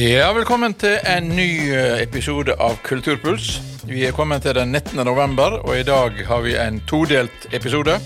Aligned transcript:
Ja, 0.00 0.30
velkommen 0.32 0.72
til 0.80 0.94
en 1.04 1.26
ny 1.36 1.74
eh, 1.76 1.98
episode 2.00 2.54
av 2.56 2.78
Kulturpuls. 2.86 3.50
Vi 3.84 4.06
er 4.08 4.14
kommet 4.16 4.46
til 4.46 4.54
den 4.56 4.72
19. 4.72 5.02
november, 5.04 5.58
og 5.60 5.76
i 5.76 5.84
dag 5.84 6.16
har 6.24 6.40
vi 6.40 6.54
en 6.56 6.78
todelt 6.88 7.44
episode. 7.52 7.98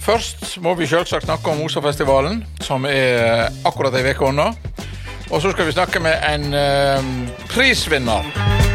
Først 0.00 0.56
må 0.64 0.72
vi 0.80 0.88
selvsagt 0.88 1.28
snakke 1.28 1.52
om 1.52 1.60
Osafestivalen, 1.66 2.40
som 2.64 2.88
er 2.88 3.52
akkurat 3.68 4.00
ei 4.00 4.14
uke 4.14 4.30
unna. 4.32 4.48
Og 5.28 5.44
så 5.44 5.52
skal 5.52 5.68
vi 5.68 5.76
snakke 5.76 6.00
med 6.00 6.24
en 6.32 6.54
eh, 6.56 7.12
prisvinner. 7.52 8.69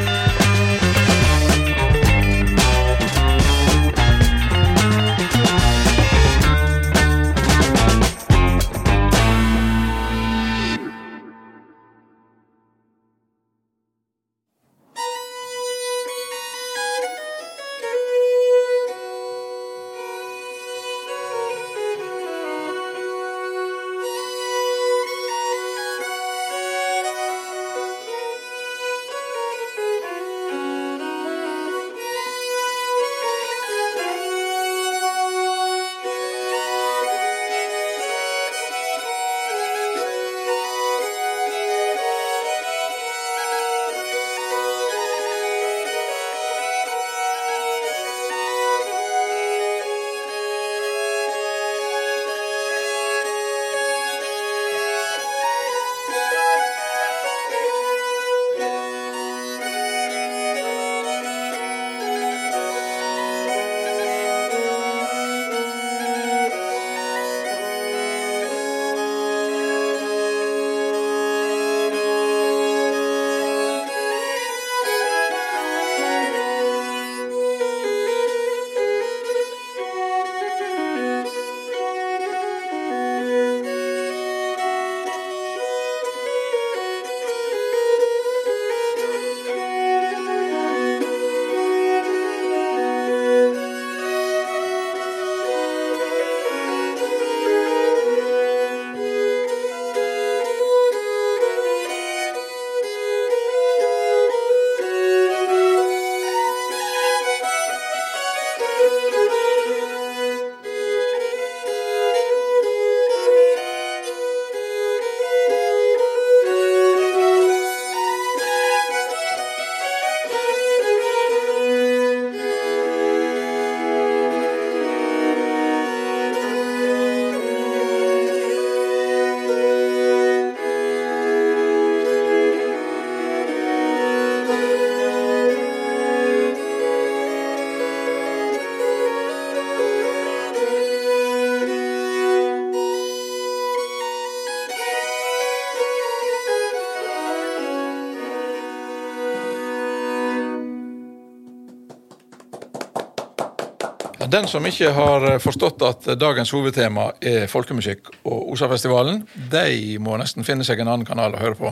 Den 154.35 154.49
som 154.51 154.65
ikke 154.67 154.89
har 154.91 155.23
forstått 155.39 155.83
at 155.87 156.07
dagens 156.19 156.49
hovedtema 156.51 157.05
er 157.23 157.45
folkemusikk 157.47 158.09
og 158.27 158.49
Osafestivalen, 158.51 159.21
de 159.51 159.95
må 160.03 160.17
nesten 160.19 160.43
finne 160.43 160.65
seg 160.67 160.81
en 160.83 160.89
annen 160.91 161.07
kanal 161.07 161.37
å 161.37 161.39
høre 161.39 161.55
på. 161.55 161.69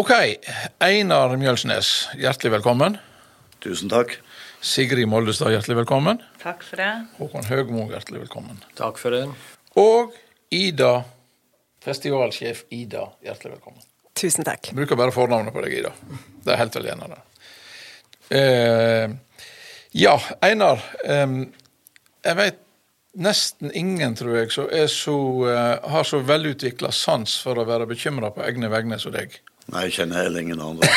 Ok, 0.00 0.10
Einar 0.82 1.36
Mjølsnes, 1.38 1.90
hjertelig 2.18 2.56
velkommen. 2.56 2.96
Tusen 3.62 3.92
takk. 3.92 4.16
Sigrid 4.58 5.06
Moldestad, 5.12 5.52
hjertelig 5.54 5.84
velkommen. 5.84 6.18
Takk 6.42 6.66
for 6.66 6.82
det. 6.82 6.90
Håkon 7.20 7.46
Høgmo, 7.52 7.84
hjertelig 7.92 8.24
velkommen. 8.24 8.58
Takk 8.80 8.98
for 8.98 9.14
det. 9.14 9.28
Og 9.78 10.16
Ida, 10.50 10.96
festivalsjef 11.86 12.64
Ida, 12.74 13.04
hjertelig 13.22 13.60
velkommen. 13.60 13.86
Tusen 14.18 14.42
takk. 14.50 14.72
Jeg 14.72 14.80
bruker 14.80 14.98
bare 14.98 15.14
fornavnet 15.14 15.54
på 15.54 15.62
deg, 15.62 15.78
Ida. 15.84 15.94
Det 16.42 16.56
er 16.56 16.64
helt 16.64 16.80
vel 16.80 16.90
gjerne 16.90 17.12
det. 17.14 17.22
Eh, 18.34 19.14
ja, 19.94 20.18
Einar. 20.42 20.82
Eh, 21.06 21.26
jeg 22.24 22.38
vet 22.40 22.60
nesten 23.14 23.70
ingen, 23.78 24.16
tror 24.18 24.40
jeg, 24.40 24.50
som 24.52 24.66
så, 24.90 25.18
eh, 25.50 25.90
har 25.90 26.04
så 26.04 26.18
velutvikla 26.18 26.90
sans 26.90 27.42
for 27.42 27.58
å 27.58 27.64
være 27.68 27.86
bekymra 27.86 28.30
på 28.34 28.42
egne 28.42 28.68
vegne 28.72 28.98
som 28.98 29.12
deg. 29.14 29.38
Nei, 29.70 29.84
jeg 29.86 29.92
kjenner 30.00 30.24
heller 30.24 30.40
ingen 30.42 30.60
andre. 30.60 30.88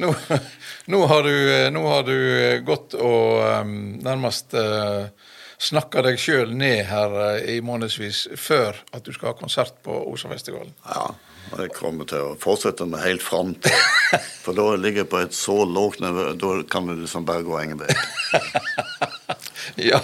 nå, 0.00 0.14
nå, 0.86 1.06
har 1.10 1.22
du, 1.26 1.34
nå 1.74 1.82
har 1.88 2.02
du 2.06 2.18
gått 2.64 2.94
og 2.94 3.42
um, 3.42 3.98
nærmest 4.04 4.54
uh, 4.54 5.10
snakka 5.58 6.02
deg 6.06 6.18
sjøl 6.20 6.54
ned 6.54 6.86
her 6.88 7.10
uh, 7.18 7.50
i 7.50 7.60
månedsvis 7.66 8.28
før 8.40 8.78
at 8.94 9.04
du 9.04 9.12
skal 9.12 9.28
ha 9.32 9.40
konsert 9.42 9.74
på 9.84 9.92
Osafestivalen. 10.14 10.72
Ja, 10.86 11.10
og 11.52 11.60
jeg 11.62 11.72
kommer 11.76 12.08
til 12.08 12.30
å 12.30 12.34
fortsette 12.40 12.86
med 12.88 13.02
helt 13.04 13.22
fram 13.24 13.54
til. 13.62 13.76
For 14.44 14.56
da 14.56 14.74
ligger 14.80 15.04
jeg 15.04 15.10
på 15.12 15.22
et 15.22 15.36
så 15.36 15.60
lågt 15.68 16.02
nivå, 16.04 16.32
da 16.40 16.56
kan 16.70 16.88
vi 16.88 16.98
liksom 17.02 17.26
bare 17.28 17.46
gå 17.46 17.60
ingen 17.62 17.80
vei. 17.80 17.94
ja, 19.90 20.00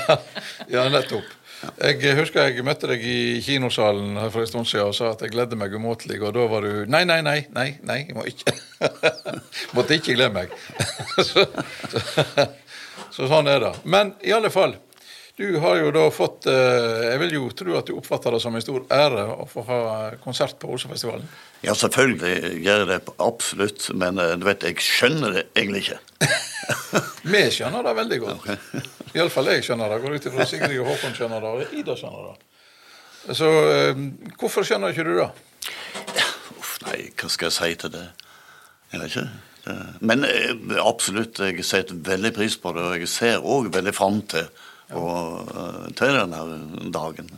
ja, 0.71 0.89
nettopp. 0.93 1.37
Jeg 1.61 2.15
husker 2.17 2.49
jeg 2.49 2.65
møtte 2.65 2.89
deg 2.89 3.03
i 3.05 3.41
kinosalen 3.45 4.15
her 4.17 4.31
for 4.33 4.45
en 4.45 4.49
stund 4.49 4.69
siden 4.69 4.89
og 4.89 4.97
sa 4.97 5.11
at 5.13 5.21
jeg 5.25 5.35
gledde 5.35 5.59
meg 5.61 5.75
umåtelig, 5.77 6.17
og 6.25 6.33
da 6.33 6.47
var 6.49 6.65
du 6.65 6.89
Nei, 6.89 7.03
nei, 7.09 7.21
nei, 7.27 7.43
nei, 7.53 7.67
nei, 7.85 7.99
jeg 8.07 8.17
må 8.17 8.25
ikke. 8.29 8.55
Måtte 9.77 9.99
ikke 9.99 10.17
glemme 10.17 10.47
meg. 10.47 10.55
så, 11.21 11.45
så, 11.45 12.47
så, 13.11 13.27
sånn 13.27 13.51
er 13.53 13.61
det. 13.67 13.75
Men 13.85 14.15
i 14.25 14.33
alle 14.37 14.53
fall. 14.55 14.79
Du 15.41 15.57
har 15.63 15.79
jo 15.81 15.89
da 15.95 16.03
fått 16.13 16.45
Jeg 16.45 17.17
vil 17.23 17.31
jo 17.39 17.47
tro 17.57 17.73
at 17.79 17.89
du 17.89 17.95
oppfatter 17.97 18.35
det 18.37 18.43
som 18.43 18.53
en 18.57 18.61
stor 18.61 18.83
ære 18.93 19.23
å 19.41 19.47
få 19.49 19.65
ha 19.65 19.79
konsert 20.21 20.59
på 20.61 20.69
Osafestivalen? 20.75 21.25
Ja, 21.65 21.73
selvfølgelig 21.73 22.61
gjør 22.61 22.83
jeg 22.83 22.89
det 22.91 23.15
absolutt, 23.25 23.87
men 23.97 24.21
du 24.21 24.45
vet, 24.45 24.67
jeg 24.69 24.85
skjønner 24.85 25.39
det 25.39 25.47
egentlig 25.57 25.87
ikke. 25.87 25.99
Vi 27.33 27.43
skjønner 27.57 27.89
det 27.89 27.97
veldig 28.03 28.21
godt. 28.21 28.45
Okay. 28.45 28.85
Iallfall 29.17 29.49
jeg 29.55 29.65
skjønner 29.65 29.91
det. 29.93 30.01
Går 30.05 30.17
ut 30.17 30.29
ifra 30.31 30.47
Sigrid 30.49 30.79
og 30.83 30.93
Håkon 30.93 31.17
skjønner 31.17 31.45
det, 31.45 31.51
og 31.57 31.77
Ida 31.81 31.97
skjønner 31.99 32.29
det. 32.29 32.37
Så 33.37 33.51
hvorfor 34.41 34.67
skjønner 34.67 34.93
ikke 34.93 35.05
du 35.09 35.15
det? 35.19 35.29
Uff, 36.57 36.77
nei, 36.87 37.07
hva 37.17 37.33
skal 37.33 37.49
jeg 37.49 37.57
si 37.57 37.79
til 37.83 37.95
det? 37.97 38.07
Jeg 38.93 39.03
vet 39.03 39.15
ikke. 39.15 39.29
Men 40.05 40.25
absolutt, 40.81 41.41
jeg 41.45 41.65
setter 41.65 42.01
veldig 42.13 42.33
pris 42.37 42.57
på 42.61 42.73
det, 42.77 42.85
og 42.85 43.01
jeg 43.01 43.11
ser 43.13 43.45
òg 43.45 43.73
veldig 43.75 43.97
fram 43.97 44.21
til, 44.31 44.49
og, 44.99 45.51
til 45.99 46.17
denne 46.17 46.91
dagen. 46.95 47.31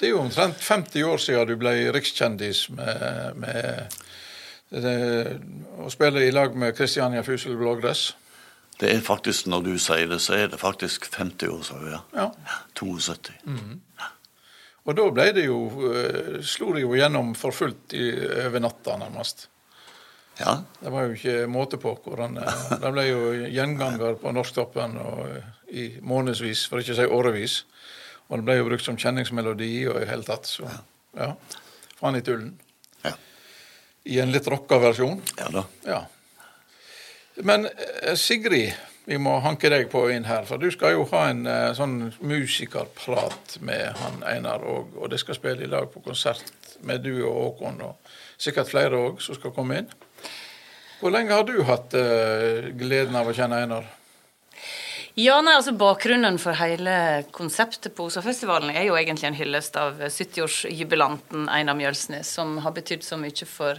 Det 0.00 0.08
er 0.08 0.14
jo 0.14 0.22
omtrent 0.22 0.60
50 0.62 1.06
år 1.08 1.22
siden 1.22 1.48
du 1.48 1.56
ble 1.58 1.72
rikskjendis 1.94 2.66
med, 2.74 3.40
med 3.40 3.96
det, 4.74 4.98
å 5.82 5.90
spille 5.92 6.26
i 6.26 6.34
lag 6.34 6.54
med 6.58 6.76
Kristiania 6.76 7.24
Fusel 7.26 7.56
Blågress. 7.58 8.12
Det 8.78 8.90
er 8.90 9.02
faktisk, 9.06 9.46
når 9.46 9.66
du 9.68 9.74
sier 9.78 10.08
det, 10.10 10.18
så 10.22 10.34
er 10.34 10.50
det 10.50 10.58
faktisk 10.58 11.06
50 11.14 11.50
år 11.54 11.62
siden. 11.68 11.90
Ja. 11.94 12.28
ja. 12.34 12.60
72. 12.74 13.36
Mm. 13.46 13.80
Og 14.84 14.96
da 14.98 15.08
ble 15.14 15.28
det 15.36 15.46
jo, 15.46 15.58
eh, 15.94 16.40
slo 16.44 16.74
det 16.74 16.82
jo 16.82 16.94
gjennom 16.98 17.32
for 17.38 17.54
fullt 17.56 17.94
i, 17.96 18.10
over 18.44 18.60
natta, 18.60 18.98
nærmest. 19.00 19.46
Ja. 20.40 20.58
Det 20.80 20.90
var 20.90 21.06
jo 21.06 21.14
ikke 21.14 21.46
måte 21.46 21.78
på 21.78 21.92
hvordan 22.02 22.40
eh, 22.42 22.62
Det 22.82 22.90
ble 22.90 23.04
jo 23.06 23.20
gjenganger 23.54 24.16
på 24.18 24.32
Norsktoppen 24.34 24.98
og 24.98 25.20
eh, 25.28 25.52
i 25.68 25.86
månedsvis, 26.02 26.66
for 26.70 26.82
ikke 26.82 26.96
å 26.96 26.98
si 26.98 27.06
årevis. 27.18 27.58
Og 28.28 28.40
det 28.40 28.46
ble 28.46 28.56
jo 28.58 28.68
brukt 28.68 28.86
som 28.86 28.98
kjenningsmelodi 29.00 29.72
og 29.90 30.00
i 30.02 30.08
hele 30.08 30.26
tatt. 30.26 30.48
Så 30.48 30.68
ja. 31.18 31.34
Faen 31.98 32.18
i 32.18 32.24
tullen. 32.24 32.54
Ja. 33.04 33.14
I 34.10 34.18
en 34.24 34.32
litt 34.34 34.48
rocka 34.50 34.80
versjon. 34.82 35.22
ja 35.38 35.50
da. 35.52 35.64
Ja. 35.86 36.02
Men 37.42 37.66
eh, 37.66 38.14
Sigrid, 38.14 38.74
vi 39.04 39.18
må 39.18 39.36
hanke 39.44 39.68
deg 39.72 39.88
på 39.92 40.06
inn 40.14 40.26
her. 40.28 40.46
For 40.48 40.60
du 40.60 40.70
skal 40.72 40.94
jo 40.94 41.06
ha 41.12 41.26
en 41.30 41.44
eh, 41.50 41.72
sånn 41.76 41.98
musikerprat 42.24 43.58
med 43.64 43.98
han 44.00 44.22
Einar 44.28 44.64
òg. 44.64 44.94
Og 45.00 45.10
det 45.12 45.20
skal 45.22 45.38
spille 45.38 45.66
i 45.66 45.70
lag 45.70 45.90
på 45.92 46.02
konsert 46.04 46.78
med 46.84 47.04
du 47.04 47.12
og 47.24 47.34
Håkon, 47.34 47.80
og 47.86 48.14
sikkert 48.40 48.72
flere 48.72 48.98
òg 48.98 49.20
som 49.24 49.36
skal 49.38 49.54
komme 49.56 49.82
inn. 49.82 49.92
Hvor 51.00 51.12
lenge 51.12 51.36
har 51.36 51.44
du 51.44 51.58
hatt 51.68 51.94
uh, 51.96 52.70
gleden 52.76 53.16
av 53.18 53.28
å 53.28 53.34
kjenne 53.36 53.60
Einar? 53.64 53.86
Ja, 55.14 55.36
nei, 55.46 55.52
altså 55.54 55.70
Bakgrunnen 55.78 56.40
for 56.42 56.58
hele 56.58 57.22
konseptet 57.30 57.92
på 57.94 58.08
Osafestivalen 58.08 58.72
er 58.74 58.88
jo 58.88 58.96
egentlig 58.98 59.28
en 59.28 59.36
hyllest 59.38 59.76
av 59.78 60.00
70-årsjubilanten 60.02 61.44
Einar 61.54 61.76
Mjølsnes, 61.78 62.32
som 62.34 62.56
har 62.64 62.74
betydd 62.74 63.06
så 63.06 63.14
mye 63.22 63.46
for, 63.46 63.78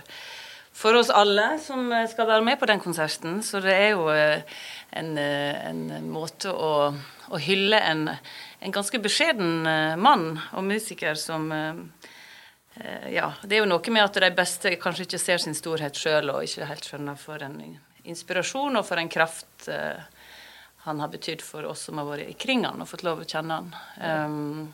for 0.71 0.95
oss 0.95 1.11
alle 1.11 1.57
som 1.59 1.91
skal 2.07 2.29
være 2.29 2.45
med 2.47 2.61
på 2.61 2.71
den 2.71 2.79
konserten. 2.79 3.41
Så 3.43 3.59
det 3.65 3.75
er 3.75 3.91
jo 3.97 4.07
eh, 4.13 4.63
en, 4.95 5.11
eh, 5.19 5.59
en 5.73 6.07
måte 6.07 6.55
å, 6.55 6.71
å 6.95 7.43
hylle 7.43 7.83
en, 7.83 8.07
en, 8.15 8.77
ganske 8.79 9.03
beskjeden 9.03 9.67
eh, 9.67 9.99
mann 9.99 10.37
og 10.53 10.63
musiker 10.71 11.19
som 11.19 11.51
ja, 13.07 13.29
Det 13.43 13.55
er 13.55 13.61
jo 13.61 13.67
noe 13.71 13.91
med 13.91 14.03
at 14.03 14.17
de 14.19 14.29
beste 14.35 14.73
kanskje 14.79 15.05
ikke 15.05 15.19
ser 15.19 15.39
sin 15.39 15.55
storhet 15.55 15.95
sjøl 15.95 16.31
og 16.33 16.47
ikke 16.47 16.67
helt 16.67 16.87
skjønner 16.87 17.19
for 17.19 17.43
en 17.43 17.55
inspirasjon 18.03 18.75
og 18.75 18.83
for 18.83 18.99
en 18.99 19.11
kraft 19.11 19.71
han 20.85 20.99
har 20.99 21.09
betydd 21.09 21.41
for 21.41 21.65
oss 21.65 21.87
som 21.87 21.97
har 21.97 22.05
vært 22.05 22.29
ikring 22.35 22.61
han 22.67 22.83
og 22.83 22.89
fått 22.89 23.03
lov 23.05 23.23
å 23.23 23.25
kjenne 23.25 23.57
han. 23.57 23.71
Um, 23.97 24.67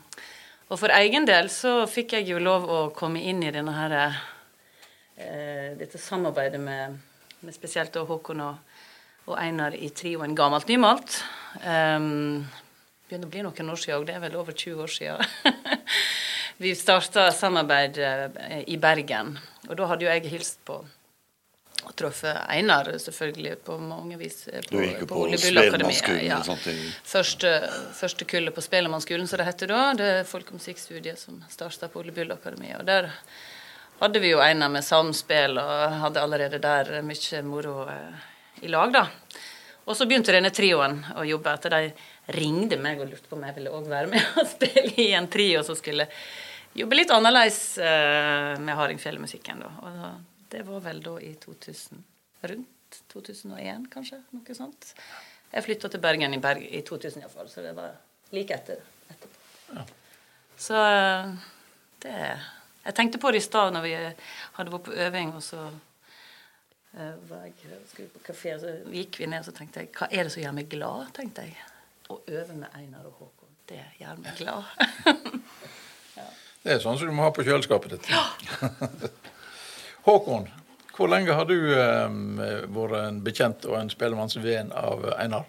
og 0.68 0.76
for 0.80 0.92
egen 0.92 1.24
del 1.28 1.48
så 1.52 1.86
fikk 1.88 2.18
jeg 2.18 2.28
jo 2.28 2.40
lov 2.42 2.66
å 2.68 2.80
komme 2.96 3.22
inn 3.24 3.40
i 3.40 3.52
denne 3.54 3.72
her, 3.72 3.94
uh, 4.12 5.70
dette 5.80 6.00
samarbeidet 6.00 6.60
med, 6.60 6.98
med 7.40 7.56
spesielt 7.56 7.96
Håkon 7.96 8.44
og, 8.44 8.78
og, 9.24 9.34
Einar 9.40 9.72
i 9.72 9.88
trioen 9.96 10.36
Gammalt 10.36 10.68
nymalt. 10.68 11.22
Um, 11.64 12.44
begynner 13.08 13.30
å 13.30 13.32
bli 13.32 13.46
noen 13.48 13.72
år 13.72 13.80
siden 13.80 14.02
òg, 14.02 14.08
det 14.10 14.18
er 14.18 14.26
vel 14.28 14.40
over 14.40 14.52
20 14.52 14.84
år 14.84 14.92
siden. 14.92 15.52
Vi 16.62 16.74
starta 16.76 17.30
samarbeid 17.32 17.96
uh, 18.04 18.58
i 18.68 18.76
Bergen, 18.76 19.38
og 19.70 19.78
da 19.80 19.88
hadde 19.88 20.04
jo 20.04 20.12
jeg 20.12 20.28
hilst 20.36 20.60
på 20.68 20.82
og 21.82 21.94
truffet 21.98 22.36
Einar 22.48 22.88
selvfølgelig 22.98 23.56
på 23.66 23.76
mange 23.82 24.18
vis 24.20 24.46
eh, 24.48 24.62
på, 24.64 24.76
du 24.76 24.84
gikk 24.84 25.00
på, 25.06 25.22
på 25.26 25.40
Spellemannskolen 25.40 26.26
ja. 26.26 26.40
Første, 27.14 27.52
første 27.98 28.26
kullet 28.28 28.54
på 28.54 28.64
Spellemannskolen, 28.64 29.28
som 29.28 29.40
det 29.40 29.48
heter 29.48 29.72
da. 29.72 29.80
Det 29.98 30.10
er 30.18 30.28
folkemusikkstudiet 30.28 31.20
som 31.20 31.40
starta 31.50 31.90
på 31.90 32.02
Ole 32.02 32.14
Bull 32.14 32.32
Akademi. 32.34 32.72
Og 32.78 32.86
der 32.88 33.10
hadde 34.02 34.22
vi 34.22 34.32
jo 34.32 34.42
Einar 34.42 34.70
med 34.72 34.86
samspill, 34.86 35.58
og 35.62 35.98
hadde 36.04 36.22
allerede 36.22 36.62
der 36.62 37.02
mye 37.06 37.42
moro 37.46 37.82
eh, 37.90 38.28
i 38.62 38.70
lag, 38.70 38.94
da. 38.94 39.06
Og 39.82 39.98
så 39.98 40.06
begynte 40.06 40.34
denne 40.34 40.52
trioen 40.54 41.00
å 41.18 41.26
jobbe 41.26 41.52
etter 41.56 41.74
de 41.74 41.92
ringte 42.36 42.78
meg 42.78 43.00
og 43.02 43.10
lurte 43.10 43.26
på 43.26 43.34
om 43.34 43.46
jeg 43.48 43.56
ville 43.56 43.72
òg 43.74 43.88
være 43.90 44.10
med 44.12 44.34
og 44.40 44.46
spille 44.46 44.94
i 45.02 45.10
en 45.18 45.26
trio 45.30 45.64
som 45.66 45.78
skulle 45.78 46.06
jobbe 46.78 46.96
litt 46.96 47.10
annerledes 47.12 47.62
eh, 47.82 48.52
med 48.62 48.78
hardingfjellmusikken. 48.78 49.64
da. 49.66 49.72
Og 49.82 49.96
da 49.98 50.12
det 50.52 50.62
var 50.68 50.80
vel 50.84 51.00
da 51.02 51.16
i 51.20 51.34
2000, 51.40 52.04
rundt 52.50 52.98
2001, 53.12 53.86
kanskje. 53.92 54.18
Noe 54.36 54.56
sånt. 54.56 54.90
Jeg 55.52 55.64
flytta 55.64 55.88
til 55.92 56.00
Bergen 56.00 56.34
i, 56.36 56.40
Berg, 56.40 56.64
i 56.64 56.82
2000 56.84 57.24
iallfall, 57.24 57.48
så 57.48 57.64
det 57.64 57.72
var 57.76 57.94
like 58.36 58.56
etter. 58.56 58.82
etterpå. 59.08 59.38
Ja. 59.72 59.84
Så 60.60 60.76
eh, 60.76 61.32
det 62.04 62.18
Jeg 62.84 62.94
tenkte 62.98 63.18
på 63.22 63.30
det 63.30 63.38
i 63.38 63.46
stad 63.46 63.72
når 63.72 63.84
vi 63.86 63.94
hadde 63.94 64.72
vært 64.74 64.86
på 64.88 64.94
øving, 65.06 65.32
og 65.38 65.42
så 65.46 65.60
uh, 65.70 67.14
var 67.30 67.44
jeg 67.46 67.80
skulle 67.86 68.08
på 68.10 68.24
kafé, 68.26 68.56
så 68.58 68.72
gikk 68.90 69.20
vi 69.20 69.28
ned, 69.30 69.38
og 69.38 69.46
så 69.46 69.54
tenkte 69.54 69.84
jeg 69.84 69.92
Hva 69.94 70.08
er 70.10 70.26
det 70.26 70.32
som 70.34 70.42
gjør 70.42 70.56
meg 70.56 70.70
glad? 70.72 71.12
tenkte 71.14 71.46
jeg. 71.46 71.54
Å 72.10 72.18
øve 72.26 72.56
med 72.58 72.74
Einar 72.74 73.06
og 73.06 73.20
Håkon. 73.20 73.54
Det 73.70 73.84
gjør 74.00 74.18
meg 74.24 74.40
glad. 74.40 74.64
ja. 76.18 76.26
Det 76.64 76.74
er 76.74 76.82
sånn 76.82 76.98
som 76.98 77.06
du 77.06 77.14
må 77.14 77.22
ha 77.22 77.30
på 77.32 77.46
kjøleskapet 77.46 77.94
ditt. 77.94 78.10
Ja. 78.10 78.26
Håkon, 80.06 80.48
hvor 80.96 81.10
lenge 81.10 81.34
har 81.38 81.48
du 81.48 81.56
eh, 81.56 82.16
vært 82.74 82.96
en 83.00 83.20
bekjent 83.24 83.66
og 83.70 83.78
en 83.80 83.92
spellemannsvenn 83.92 84.72
av 84.76 85.06
Einar? 85.16 85.48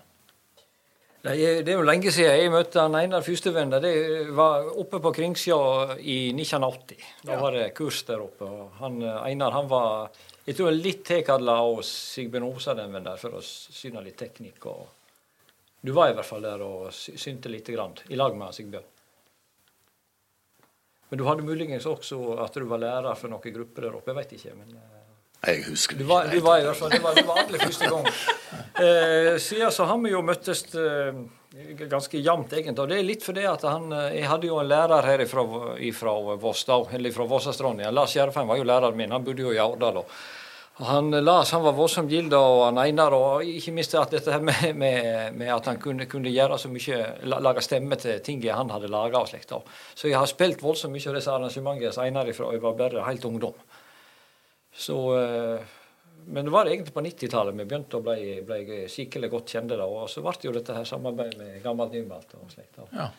Det 1.23 1.63
er 1.63 1.77
jo 1.77 1.85
lenge 1.88 2.11
siden 2.11 2.35
jeg 2.35 2.51
møtte 2.51 2.81
han 2.83 2.97
Einar 3.00 3.23
førstevenn. 3.23 3.71
Det 3.79 3.94
var 4.35 4.67
oppe 4.75 5.00
på 5.00 5.13
Kringsjå 5.15 5.59
i 6.00 6.17
1980. 6.35 7.05
Da 7.23 7.38
var 7.39 7.55
det 7.55 7.69
kurs 7.77 8.01
der 8.09 8.19
oppe. 8.25 8.50
Han, 8.81 9.00
Einar 9.23 9.55
han 9.55 9.69
var 9.71 10.11
jeg 10.44 10.57
tror 10.57 10.73
litt 10.75 11.06
tilkalla 11.07 11.53
av 11.63 11.77
Sigbjørn 11.88 12.49
Osaden 12.49 12.97
der 12.97 13.19
for 13.19 13.38
å 13.38 13.44
syne 13.44 14.01
litt 14.03 14.17
teknikk. 14.19 14.65
Og 14.67 14.89
du 15.79 15.94
var 15.95 16.11
i 16.11 16.17
hvert 16.17 16.27
fall 16.27 16.44
der 16.44 16.63
og 16.65 16.89
synte 16.91 17.51
lite 17.51 17.71
grann 17.71 17.95
i 18.11 18.19
lag 18.19 18.35
med 18.35 18.51
Sigbjørn. 18.56 18.89
Men 21.13 21.19
du 21.21 21.27
hadde 21.27 21.44
muligens 21.45 21.86
også 21.86 22.18
at 22.42 22.56
du 22.57 22.63
var 22.65 22.80
lærer 22.81 23.13
for 23.13 23.30
noen 23.30 23.54
grupper 23.54 23.86
der 23.86 23.98
oppe. 24.00 24.10
Jeg 24.10 24.18
vet 24.18 24.31
ikke. 24.33 24.54
men... 24.57 24.71
Eh, 24.80 25.04
jeg 25.44 25.60
husker 25.68 26.00
du 26.00 26.07
var, 26.10 26.31
du 26.31 26.39
var 26.42 26.57
i 26.57 26.63
hvert 26.65 26.80
fall, 26.80 26.89
det 26.89 27.04
var, 27.04 27.13
det 27.13 27.25
var 27.27 27.42
aller 27.44 27.62
første 27.62 27.89
gang. 27.92 28.07
Eh, 28.81 29.36
siden 29.44 29.71
så 29.75 29.86
har 29.86 30.00
vi 30.01 30.10
jo 30.10 30.24
møttes 30.25 30.63
eh, 30.74 31.19
ganske 31.92 32.18
jevnt, 32.18 32.56
egentlig. 32.57 32.81
Og 32.81 32.89
det 32.89 32.98
er 32.98 33.06
litt 33.06 33.25
fordi 33.27 33.44
at 33.45 33.62
han 33.68 33.94
eh, 33.94 34.15
Jeg 34.18 34.31
hadde 34.31 34.50
jo 34.50 34.57
en 34.57 34.71
lærer 34.71 35.06
her 35.06 35.21
ifra, 35.27 35.44
ifra 35.86 36.15
Voss, 36.42 36.63
da, 36.65 36.80
eller 36.98 37.13
fra 37.13 37.27
Vossastranda. 37.30 37.92
Lars 37.94 38.18
Gjerfheim 38.18 38.50
var 38.50 38.57
jo 38.57 38.66
læreren 38.71 38.98
min. 38.98 39.13
Han 39.13 39.27
bodde 39.27 39.45
jo 39.45 39.54
i 39.54 39.62
Årdal. 39.62 40.01
Og 40.01 40.18
han 40.73 41.11
Lars 41.11 41.51
han 41.53 41.61
var 41.61 41.75
voldsomt 41.77 42.09
gild 42.09 42.33
og 42.33 42.63
han 42.65 42.79
Einar, 42.81 43.13
og 43.13 43.45
ikke 43.45 43.75
minst 43.75 43.93
at 43.99 44.15
dette 44.15 44.33
her 44.33 44.41
med, 44.41 44.71
med, 44.73 45.35
med 45.37 45.51
at 45.53 45.69
han 45.69 45.77
kunne, 45.81 46.07
kunne, 46.09 46.31
gjøre 46.33 46.57
så 46.57 46.71
mye, 46.73 46.97
lage 47.30 47.61
stemme 47.61 47.97
til 48.01 48.23
ting 48.25 48.42
han 48.49 48.73
hadde 48.73 48.89
laga 48.89 49.21
og 49.21 49.30
slikt. 49.30 49.53
Så 49.94 50.09
jeg 50.09 50.18
har 50.18 50.30
spilt 50.30 50.63
voldsomt 50.65 50.95
mye 50.95 51.11
av 51.11 51.19
disse 51.19 51.33
arrangementene 51.35 52.07
Einar 52.07 52.31
ifra 52.31 52.49
jeg 52.56 52.63
var 52.63 52.80
bare 52.80 53.06
helt 53.06 53.25
ungdom. 53.30 53.59
Så, 54.73 54.97
eh, 55.19 55.75
men 56.25 56.47
det 56.47 56.56
var 56.56 56.65
egentlig 56.65 56.95
på 56.95 57.06
90-tallet 57.06 57.59
vi 57.59 57.68
begynte 57.68 57.99
å 57.99 58.07
bli, 58.07 58.39
bli 58.47 58.80
skikkelig 58.89 59.30
godt 59.30 59.53
kjente. 59.53 59.77
Da, 59.77 59.85
og 59.85 60.09
så 60.09 60.25
ble 60.25 60.33
det 60.39 60.49
jo 60.49 60.56
dette 60.57 60.80
her 60.80 60.89
samarbeidet 60.89 61.37
med 61.37 61.61
Gammelt 61.61 61.94
Nymalt 61.94 62.33
og 62.39 62.49
slikt. 62.49 62.81
Ja. 62.95 63.11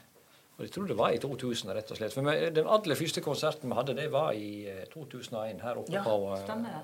Og 0.56 0.66
Jeg 0.66 0.74
tror 0.74 0.90
det 0.90 0.98
var 0.98 1.14
i 1.14 1.22
2000, 1.22 1.70
rett 1.74 1.94
og 1.94 1.98
slett. 1.98 2.14
For 2.14 2.50
Den 2.58 2.66
aller 2.66 2.98
første 2.98 3.22
konserten 3.22 3.70
vi 3.70 3.78
hadde, 3.78 3.94
det 3.94 4.10
var 4.10 4.34
i 4.34 4.66
2001 4.90 5.38
eh, 5.38 5.62
her 5.62 5.82
oppe 5.84 5.94
ja, 5.94 6.02
på 6.02 6.34
stemmer 6.42 6.82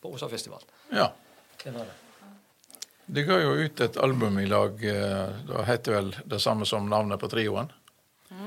på 0.00 0.12
Osafestivalen. 0.14 0.68
Ja. 0.92 1.12
De 3.06 3.24
ga 3.24 3.38
jo 3.40 3.54
ut 3.56 3.80
et 3.80 3.96
album 3.96 4.38
i 4.38 4.46
lag. 4.46 4.84
Eh, 4.84 5.28
det 5.48 5.64
heter 5.68 5.96
vel 5.96 6.10
det 6.28 6.40
samme 6.44 6.66
som 6.68 6.90
navnet 6.90 7.20
på 7.20 7.30
trioen? 7.32 7.72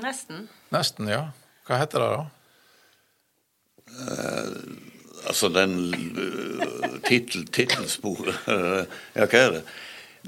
Nesten. 0.02 0.46
Nesten, 0.70 1.10
ja. 1.10 1.24
Hva 1.66 1.80
heter 1.82 2.02
det 2.02 2.10
da? 2.14 2.22
Uh, 3.92 4.52
altså 5.28 5.50
den 5.52 5.74
uh, 6.16 6.94
tittelsporet 7.04 8.46
Ja, 9.18 9.26
hva 9.26 9.40
er 9.40 9.56
det? 9.58 9.62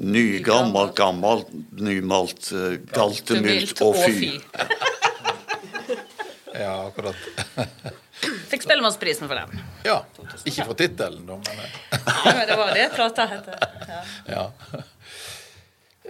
Ny, 0.03 0.25
gammel, 0.45 0.91
gammel, 0.99 1.45
nymalt, 1.79 2.51
uh, 2.51 2.75
galtemylt 2.91 3.79
og 3.87 3.95
fy. 4.03 4.35
ja, 6.65 6.75
akkurat. 6.89 7.95
Fikk 8.55 8.63
Spellemannsprisen 8.63 9.29
for 9.29 9.35
den. 9.35 9.63
Ja. 9.83 10.05
Ikke 10.45 10.65
for 10.69 10.77
tittelen, 10.79 11.25
da, 11.27 11.41
men 11.43 11.57
Nei, 12.07 12.35
men 12.37 12.45
det 12.47 12.59
var 12.61 12.69
det 12.71 12.85
plata 12.95 13.25
het. 13.27 13.49
Ja. 13.89 14.03
ja. 14.31 14.45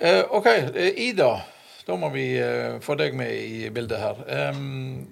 Uh, 0.03 0.35
OK, 0.37 0.47
uh, 0.77 0.91
Ida. 1.07 1.31
Da 1.87 1.97
må 1.97 2.11
vi 2.13 2.27
uh, 2.37 2.77
få 2.85 2.99
deg 3.01 3.17
med 3.17 3.33
i 3.33 3.71
bildet 3.73 4.03
her. 4.03 4.21
Um, 4.53 5.07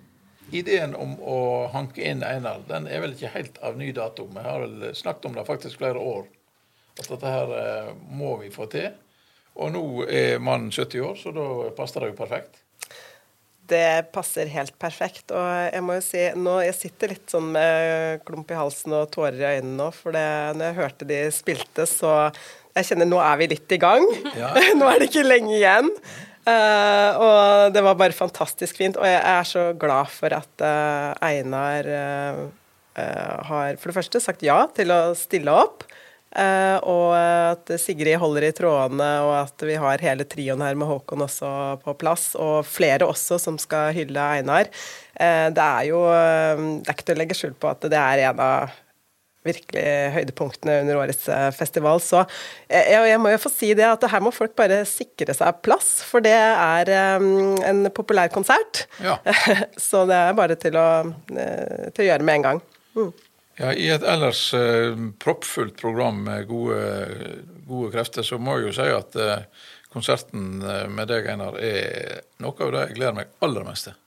ideen 0.52 0.92
om 0.92 1.14
å 1.24 1.38
hanke 1.72 2.04
inn 2.04 2.20
Einar 2.20 2.66
den 2.68 2.84
er 2.84 3.00
vel 3.00 3.16
ikke 3.16 3.32
helt 3.32 3.56
av 3.64 3.80
ny 3.80 3.88
dato. 3.96 4.28
Vi 4.28 4.44
har 4.44 4.66
vel 4.66 4.90
snakket 4.92 5.30
om 5.30 5.40
det 5.40 5.48
faktisk 5.48 5.80
flere 5.80 6.04
år. 6.12 6.28
At 7.00 7.08
dette 7.14 7.32
her 7.32 7.94
må 8.12 8.34
vi 8.42 8.52
få 8.52 8.68
til. 8.68 8.92
Og 9.56 9.72
nå 9.72 9.86
er 10.04 10.36
mannen 10.36 10.68
70 10.68 11.08
år, 11.08 11.16
så 11.16 11.32
da 11.32 11.48
passer 11.80 12.04
det 12.04 12.12
jo 12.12 12.20
perfekt 12.20 12.60
det 13.70 14.10
passer 14.14 14.50
helt 14.52 14.74
perfekt. 14.80 15.30
Og 15.34 15.46
jeg 15.68 15.84
må 15.84 15.98
jo 15.98 16.04
si, 16.04 16.24
nå 16.38 16.58
jeg 16.64 16.78
sitter 16.78 17.14
litt 17.14 17.30
sånn 17.32 17.52
med 17.54 18.24
klump 18.26 18.50
i 18.50 18.58
halsen 18.58 18.96
og 18.98 19.08
tårer 19.14 19.38
i 19.38 19.48
øynene 19.56 19.78
nå, 19.78 19.88
for 19.94 20.16
det, 20.16 20.26
når 20.58 20.68
jeg 20.68 20.78
hørte 20.80 21.08
de 21.08 21.22
spilte, 21.34 21.86
så 21.88 22.16
jeg 22.72 22.88
kjenner 22.88 23.08
nå 23.08 23.20
er 23.22 23.40
vi 23.40 23.50
litt 23.52 23.74
i 23.76 23.80
gang. 23.80 24.04
Ja. 24.38 24.52
nå 24.78 24.88
er 24.88 25.00
det 25.00 25.10
ikke 25.10 25.26
lenge 25.28 25.56
igjen. 25.58 25.90
Uh, 26.42 27.10
og 27.22 27.74
det 27.74 27.84
var 27.86 27.98
bare 28.00 28.16
fantastisk 28.16 28.80
fint. 28.80 28.98
Og 28.98 29.06
jeg 29.06 29.20
er 29.20 29.46
så 29.46 29.68
glad 29.78 30.10
for 30.10 30.34
at 30.34 30.64
uh, 30.64 31.12
Einar 31.22 31.86
uh, 31.86 32.42
har 33.46 33.78
for 33.80 33.88
det 33.88 33.96
første 33.96 34.20
sagt 34.20 34.42
ja 34.44 34.64
til 34.74 34.92
å 34.92 35.02
stille 35.18 35.52
opp. 35.54 35.86
Eh, 36.36 36.76
og 36.88 37.12
at 37.16 37.72
Sigrid 37.80 38.18
holder 38.20 38.48
i 38.48 38.52
trådene, 38.56 39.08
og 39.26 39.32
at 39.42 39.64
vi 39.66 39.78
har 39.80 40.04
hele 40.04 40.26
trioen 40.28 40.62
her 40.64 40.78
med 40.78 40.88
Håkon 40.90 41.24
også 41.26 41.50
på 41.82 41.96
plass. 42.00 42.32
Og 42.40 42.62
flere 42.68 43.08
også 43.08 43.40
som 43.42 43.58
skal 43.60 43.92
hylle 43.96 44.28
Einar. 44.38 44.70
Eh, 45.14 45.48
det 45.52 45.66
er 45.66 45.90
jo 45.90 46.04
eh, 46.08 46.62
Det 46.80 46.88
er 46.88 46.96
ikke 46.96 47.10
til 47.10 47.18
å 47.18 47.22
legge 47.22 47.36
skjul 47.38 47.58
på 47.58 47.70
at 47.72 47.84
det 47.92 48.00
er 48.00 48.26
en 48.30 48.42
av 48.42 48.80
virkelig 49.42 49.84
høydepunktene 50.14 50.76
under 50.84 51.00
årets 51.00 51.24
festival. 51.56 51.98
Så 51.98 52.20
jeg, 52.70 53.00
jeg 53.10 53.18
må 53.18 53.32
jo 53.32 53.40
få 53.42 53.50
si 53.50 53.72
det 53.74 53.88
at 53.88 54.06
her 54.12 54.22
må 54.22 54.30
folk 54.30 54.54
bare 54.54 54.84
sikre 54.86 55.34
seg 55.34 55.58
plass, 55.66 55.96
for 56.06 56.22
det 56.22 56.36
er 56.36 56.92
um, 57.18 57.56
en 57.58 57.88
populær 57.90 58.30
konsert. 58.30 58.84
Ja. 59.02 59.16
Så 59.88 60.04
det 60.06 60.20
er 60.28 60.38
bare 60.38 60.54
til 60.62 60.78
å, 60.78 60.86
til 61.26 62.04
å 62.04 62.06
gjøre 62.06 62.28
med 62.28 62.38
en 62.38 62.46
gang. 62.46 62.62
Mm. 62.94 63.10
Ja, 63.62 63.70
I 63.78 63.84
et 63.94 64.02
ellers 64.02 64.40
eh, 64.58 64.96
proppfullt 65.22 65.76
program 65.78 66.22
med 66.26 66.48
gode, 66.50 66.78
gode 67.68 67.92
krefter, 67.94 68.24
så 68.26 68.38
må 68.42 68.56
jeg 68.58 68.70
jo 68.70 68.72
si 68.80 68.86
at 68.90 69.18
eh, 69.22 69.44
konserten 69.92 70.56
eh, 70.66 70.88
med 70.90 71.06
deg, 71.12 71.28
Einar, 71.30 71.58
er 71.62 72.24
noe 72.42 72.56
av 72.66 72.72
det 72.74 72.80
jeg 72.88 72.96
gleder 72.98 73.18
meg 73.20 73.36
aller 73.46 73.66
mest 73.68 73.86
til. 73.90 73.98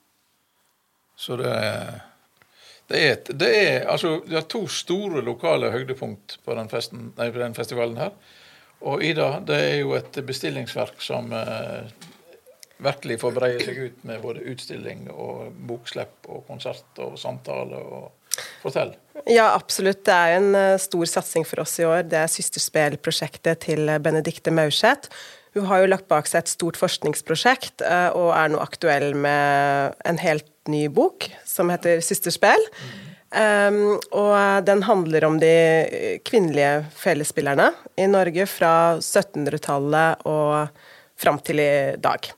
Så 1.15 1.38
det, 1.39 1.53
det 2.91 3.00
er, 3.00 3.13
et- 3.15 3.31
det 3.39 3.51
er 3.62 3.85
altså, 3.93 4.17
det 4.27 4.41
er 4.41 4.50
to 4.51 4.65
store 4.67 5.24
lokale 5.24 5.69
høydepunkt 5.71 6.39
på 6.43 6.57
den, 6.59 6.67
festen, 6.74 7.13
nei, 7.15 7.29
på 7.31 7.39
den 7.39 7.55
festivalen 7.55 8.01
her. 8.01 8.12
Og 8.85 9.00
Ida, 9.07 9.38
det 9.47 9.55
er 9.69 9.77
jo 9.85 9.95
et 9.95 10.19
bestillingsverk 10.27 11.00
som 11.01 11.31
eh, 11.33 11.88
virkelig 12.83 13.21
får 13.24 13.38
breie 13.39 13.63
seg 13.63 13.79
ut 13.85 14.03
med 14.12 14.19
både 14.21 14.43
utstilling 14.51 15.07
og 15.15 15.55
bokslipp 15.71 16.27
og 16.27 16.43
konsert 16.51 17.00
og 17.00 17.15
samtale 17.17 17.79
og 17.79 18.12
fortell. 18.63 18.94
Ja, 19.30 19.54
absolutt. 19.54 20.04
Det 20.06 20.13
er 20.13 20.36
en 20.39 20.51
eh, 20.58 20.75
stor 20.82 21.08
satsing 21.10 21.48
for 21.48 21.63
oss 21.63 21.77
i 21.80 21.88
år. 21.88 22.04
Det 22.12 22.20
er 22.20 22.32
søsterspillprosjektet 22.32 23.63
til 23.65 23.89
Benedicte 24.04 24.54
Maurseth. 24.54 25.10
Hun 25.56 25.70
har 25.70 25.82
jo 25.82 25.92
lagt 25.94 26.10
bak 26.12 26.27
seg 26.27 26.44
et 26.44 26.51
stort 26.51 26.77
forskningsprosjekt, 26.80 27.86
eh, 27.88 28.10
og 28.12 28.34
er 28.36 28.51
nå 28.51 28.60
aktuell 28.60 29.13
med 29.15 29.96
en 30.06 30.20
helt 30.20 30.50
ny 30.68 30.88
bok 30.92 31.30
som 31.48 31.72
heter 31.72 32.04
'Systerspill'. 32.04 32.72
Um, 33.36 33.98
og 34.15 34.63
den 34.63 34.84
handler 34.86 35.25
om 35.27 35.39
de 35.42 36.20
kvinnelige 36.24 36.86
felespillerne 36.96 37.74
i 38.00 38.06
Norge 38.08 38.46
fra 38.48 38.96
1700-tallet 39.01 40.24
og 40.30 40.70
fram 41.20 41.39
til 41.44 41.60
i 41.60 41.96
dag. 42.00 42.30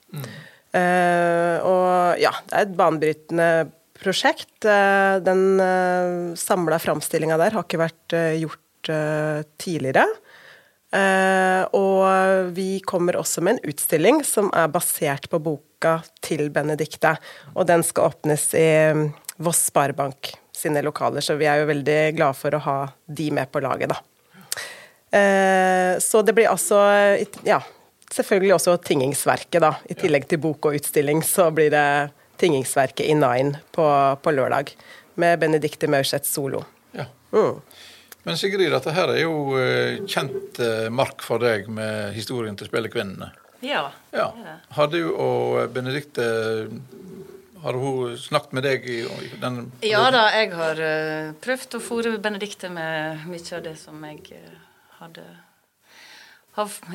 Eh, 0.74 1.58
og 1.66 2.22
ja, 2.22 2.34
det 2.48 2.56
er 2.56 2.66
et 2.66 2.77
banebrytende 2.80 3.50
prosjekt. 4.01 4.66
Eh, 4.66 5.18
den 5.25 5.60
uh, 5.60 6.36
samla 6.38 6.80
framstillinga 6.82 7.38
der 7.42 7.58
har 7.58 7.66
ikke 7.66 7.82
vært 7.82 8.16
eh, 8.18 8.39
gjort 8.42 8.92
eh, 8.94 9.44
tidligere. 9.62 10.08
Eh, 10.96 11.63
og 11.75 12.51
vi 12.56 12.80
kommer 12.80 13.18
også 13.20 13.44
med 13.44 13.58
en 13.58 13.72
utstilling 13.74 14.22
som 14.25 14.48
er 14.56 14.70
basert 14.72 15.27
på 15.32 15.39
boka 15.44 16.00
til 16.24 16.48
Benedicte. 16.54 17.18
Og 17.56 17.68
den 17.68 17.84
skal 17.84 18.13
åpnes 18.13 18.50
i 18.56 18.68
mm, 18.96 19.08
Voss 19.44 19.66
Sparebank 19.68 20.32
sine 20.56 20.82
lokaler, 20.82 21.22
så 21.22 21.36
vi 21.38 21.46
er 21.46 21.62
jo 21.62 21.70
veldig 21.70 22.00
glade 22.18 22.38
for 22.39 22.56
å 22.56 22.63
ha 22.63 22.77
de 23.06 23.27
med 23.36 23.51
på 23.54 23.62
laget, 23.62 23.92
da. 23.92 24.00
Eh, 25.18 25.94
så 26.04 26.20
det 26.25 26.34
blir 26.36 26.50
altså 26.51 26.82
Ja, 27.48 27.62
selvfølgelig 28.12 28.56
også 28.58 28.74
Tingingsverket, 28.84 29.62
da. 29.63 29.75
I 29.86 29.96
tillegg 30.00 30.25
til 30.27 30.42
bok 30.42 30.70
og 30.70 30.80
utstilling, 30.80 31.22
så 31.24 31.51
blir 31.54 31.70
det 31.75 31.88
Tingingsverket 32.38 33.06
i 33.06 33.15
Nine 33.17 33.62
på, 33.75 33.86
på 34.22 34.34
lørdag. 34.34 34.74
Med 35.17 35.39
Benedicte 35.41 35.89
Maurseth 35.89 36.29
solo. 36.29 36.63
Ja. 36.94 37.08
Mm. 37.34 37.62
Men 38.27 38.38
Sigrid, 38.38 38.70
dette 38.74 38.91
her 38.91 39.13
er 39.13 39.22
jo 39.24 39.56
eh, 39.56 40.01
kjent 40.10 40.60
eh, 40.60 40.88
mark 40.94 41.24
for 41.24 41.41
deg 41.41 41.70
med 41.72 42.12
historien 42.17 42.58
til 42.60 42.70
Spillekvinnene. 42.70 43.32
Ja. 43.63 43.88
Ja. 44.12 44.27
Har 44.75 44.91
du 44.94 45.00
og 45.10 45.72
Benedicte 45.74 46.25
Har 47.63 47.74
hun 47.74 48.13
snakket 48.22 48.53
med 48.53 48.67
deg 48.67 48.84
i 48.86 49.00
den 49.41 49.72
Ja 49.82 50.03
da, 50.13 50.27
jeg 50.36 50.51
har 50.53 50.77
eh, 50.77 51.32
prøvd 51.41 51.79
å 51.79 51.82
fòre 51.82 52.13
Benedicte 52.22 52.70
med 52.70 53.25
mye 53.32 53.58
av 53.58 53.63
det 53.65 53.74
som 53.82 54.03
jeg 54.06 54.44
hadde 55.00 55.25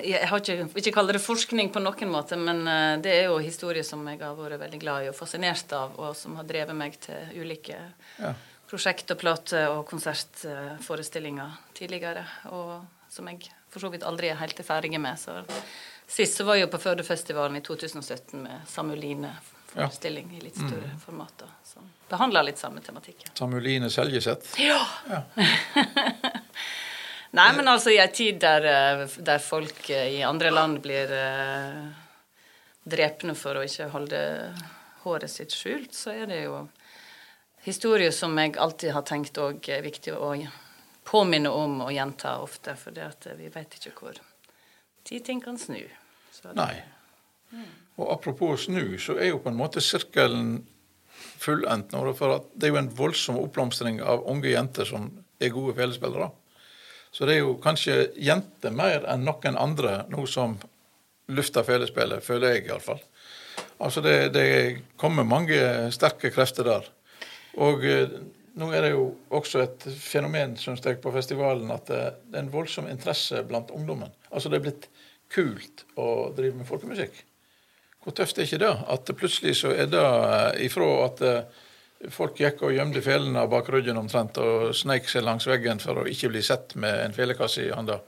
Jeg 0.03 0.27
har 0.29 0.41
ikke, 0.43 0.69
ikke 0.81 0.93
kalle 0.97 1.15
det 1.17 1.23
forskning 1.23 1.71
på 1.75 1.83
noen 1.83 2.11
måte, 2.11 2.37
men 2.41 2.65
eh, 2.67 2.97
det 3.05 3.13
er 3.21 3.29
jo 3.31 3.39
historier 3.43 3.85
som 3.87 4.03
jeg 4.11 4.19
har 4.23 4.35
vært 4.39 4.59
veldig 4.61 4.81
glad 4.83 5.05
i 5.07 5.11
og 5.13 5.17
fascinert 5.19 5.73
av, 5.79 5.95
og 6.03 6.17
som 6.19 6.35
har 6.41 6.49
drevet 6.49 6.75
meg 6.77 6.99
til 7.01 7.37
ulike 7.43 7.79
Ja. 8.19 8.33
prosjekt 8.69 9.11
og 9.15 9.19
plate- 9.21 9.67
og 9.71 9.85
konsertforestillinger 9.91 11.51
tidligere, 11.75 12.25
og 12.51 12.83
som 13.13 13.29
jeg 13.29 13.51
for 13.73 13.81
så 13.81 13.89
vidt 13.93 14.03
aldri 14.05 14.29
er 14.33 14.37
helt 14.41 14.59
ferdig 14.67 14.99
med. 15.01 15.17
Så 15.19 15.43
Sist 16.13 16.37
så 16.37 16.45
var 16.45 16.59
jeg 16.59 16.67
jo 16.67 16.73
på 16.75 16.81
Førdefestivalen 16.83 17.57
i 17.57 17.61
2017 17.65 18.43
med 18.43 18.67
Samuline-forestilling 18.69 20.35
i 20.37 20.41
litt 20.45 20.59
større 20.59 20.91
formater. 21.01 21.49
Som 21.65 21.87
behandler 22.11 22.43
litt 22.51 22.59
samme 22.61 22.83
tematikken. 22.85 23.31
Samuline 23.39 23.89
Seljeseth? 23.91 24.59
Ja. 24.61 24.83
Nei, 27.33 27.49
men 27.57 27.69
altså 27.69 27.91
i 27.95 27.99
en 28.01 28.13
tid 28.13 28.41
der, 28.43 28.67
eh, 28.69 29.03
der 29.25 29.41
folk 29.41 29.89
eh, 29.91 30.19
i 30.19 30.23
andre 30.23 30.51
land 30.53 30.83
blir 30.85 31.13
eh, 31.17 31.79
drepne 32.85 33.33
for 33.39 33.57
å 33.57 33.63
ikke 33.65 33.89
holde 33.95 34.21
håret 35.07 35.33
sitt 35.33 35.55
skjult, 35.57 35.95
så 35.97 36.13
er 36.13 36.29
det 36.29 36.43
jo 36.43 36.59
historier 37.65 38.13
som 38.13 38.37
jeg 38.37 38.59
alltid 38.61 38.93
har 38.93 39.07
tenkt 39.09 39.41
òg 39.41 39.65
er 39.73 39.81
viktig 39.87 40.13
å 40.13 40.35
påminne 41.09 41.51
om 41.57 41.81
og 41.87 41.95
gjenta 41.95 42.37
ofte, 42.43 42.77
for 42.77 42.93
vi 43.39 43.49
vet 43.55 43.79
ikke 43.79 43.95
hvor 43.97 44.21
ti 45.09 45.23
ting 45.25 45.41
kan 45.43 45.57
snu. 45.59 45.81
Nei. 46.53 46.75
Og 47.97 48.13
apropos 48.13 48.67
snu, 48.67 48.99
så 49.01 49.17
er 49.17 49.33
jo 49.33 49.41
på 49.41 49.51
en 49.51 49.59
måte 49.59 49.81
sirkelen 49.85 50.61
fullendt 51.41 51.93
nå. 51.93 52.05
For 52.19 52.45
det 52.55 52.69
er 52.69 52.75
jo 52.75 52.81
en 52.81 52.93
voldsom 52.97 53.41
oppblomstring 53.41 54.01
av 54.05 54.25
unge 54.29 54.53
jenter 54.53 54.89
som 54.89 55.11
er 55.41 55.53
gode 55.55 55.75
felespillere. 55.81 56.31
Så 57.13 57.29
det 57.29 57.37
er 57.37 57.43
jo 57.43 57.57
kanskje 57.61 58.07
jenter 58.17 58.73
mer 58.75 59.05
enn 59.13 59.27
noen 59.27 59.59
andre 59.61 60.03
nå 60.13 60.25
som 60.31 60.57
lufter 61.33 61.65
felespillet, 61.67 62.25
føler 62.25 62.57
jeg 62.57 62.69
iallfall. 62.69 63.01
Altså 63.83 64.01
det, 64.05 64.17
det 64.33 64.47
kommer 65.01 65.27
mange 65.27 65.59
sterke 65.93 66.31
krefter 66.33 66.69
der. 66.69 66.89
Og 67.61 67.85
eh, 67.85 68.15
nå 68.59 68.69
er 68.73 68.87
det 68.87 68.93
jo 68.95 69.05
også 69.33 69.63
et 69.65 69.87
fenomen 70.01 70.57
synes 70.61 70.85
jeg, 70.85 71.01
på 71.03 71.13
festivalen 71.15 71.71
at 71.75 71.89
det, 71.91 72.03
det 72.31 72.39
er 72.39 72.47
en 72.47 72.53
voldsom 72.53 72.89
interesse 72.89 73.43
blant 73.49 73.73
ungdommen. 73.75 74.13
Altså 74.31 74.53
det 74.53 74.61
er 74.61 74.67
blitt 74.69 74.89
kult 75.33 75.85
å 76.01 76.33
drive 76.37 76.59
med 76.59 76.69
folkemusikk. 76.69 77.23
Hvor 78.03 78.17
tøft 78.19 78.39
er 78.39 78.49
ikke 78.49 78.61
det? 78.65 78.73
At 78.91 79.13
plutselig 79.17 79.57
så 79.61 79.73
er 79.73 79.91
det 79.91 80.03
eh, 80.03 80.65
ifra 80.67 80.89
at 81.07 81.23
eh, 81.27 81.61
folk 82.11 82.41
gikk 82.41 82.65
og 82.67 82.75
gjemte 82.75 83.03
felene 83.05 83.45
bak 83.51 83.69
ryggen 83.71 84.01
omtrent 84.01 84.39
og 84.43 84.73
sneik 84.77 85.09
seg 85.11 85.27
langs 85.27 85.47
veggen 85.47 85.83
for 85.83 86.03
å 86.03 86.09
ikke 86.11 86.33
bli 86.33 86.43
sett 86.45 86.75
med 86.75 87.05
en 87.05 87.15
felekasse 87.17 87.67
i 87.67 87.75
handa, 87.75 88.01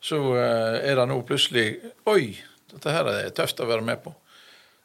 så 0.00 0.18
eh, 0.38 0.80
er 0.90 0.98
det 0.98 1.06
nå 1.10 1.20
plutselig 1.28 1.68
Oi, 2.10 2.32
dette 2.72 2.96
her 2.96 3.08
er 3.12 3.30
tøft 3.36 3.60
å 3.60 3.68
være 3.68 3.86
med 3.86 4.02
på. 4.02 4.14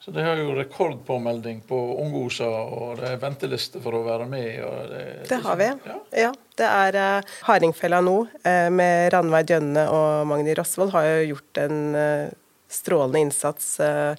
Så 0.06 0.12
det 0.14 0.22
har 0.22 0.38
jo 0.38 0.54
rekordpåmelding 0.54 1.64
på 1.66 1.78
Ungosa, 2.04 2.46
og 2.46 3.00
det 3.00 3.10
er 3.10 3.22
venteliste 3.24 3.80
for 3.82 3.98
å 3.98 4.04
være 4.06 4.28
med. 4.30 4.60
Det, 4.92 5.06
Det 5.32 5.40
har 5.42 5.58
vi. 5.58 5.70
Ja. 5.88 5.96
Ja, 6.28 6.32
det 6.62 6.68
er 6.70 6.98
uh, 7.00 7.32
Hardingfella 7.48 8.04
nå, 8.06 8.20
uh, 8.46 8.68
med 8.70 9.10
Ranveig 9.16 9.50
Djønne 9.50 9.88
og 9.90 10.28
Magni 10.30 10.54
Rosvold, 10.54 10.94
har 10.94 11.10
jo 11.10 11.32
gjort 11.32 11.62
en 11.64 11.80
uh, 11.98 12.36
strålende 12.76 13.20
innsats 13.20 13.80
eh, 13.80 14.16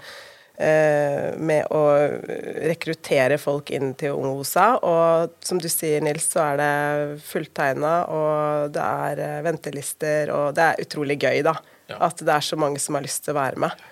med 0.57 1.67
å 1.69 1.83
rekruttere 2.65 3.37
folk 3.41 3.71
inn 3.77 3.93
til 3.99 4.17
Ungosa. 4.17 4.69
Og 4.81 5.35
som 5.45 5.61
du 5.61 5.69
sier, 5.69 6.01
Nils, 6.05 6.31
så 6.33 6.43
er 6.47 6.61
det 6.61 7.19
fulltegna, 7.27 7.95
og 8.13 8.73
det 8.75 8.85
er 8.85 9.23
eh, 9.25 9.43
ventelister, 9.45 10.33
og 10.33 10.57
det 10.57 10.65
er 10.65 10.87
utrolig 10.87 11.19
gøy, 11.21 11.43
da. 11.47 11.57
Ja. 11.91 12.01
At 12.09 12.23
det 12.25 12.33
er 12.33 12.45
så 12.45 12.59
mange 12.59 12.81
som 12.83 12.97
har 12.99 13.05
lyst 13.05 13.25
til 13.27 13.35
å 13.35 13.39
være 13.39 13.61
med. 13.67 13.87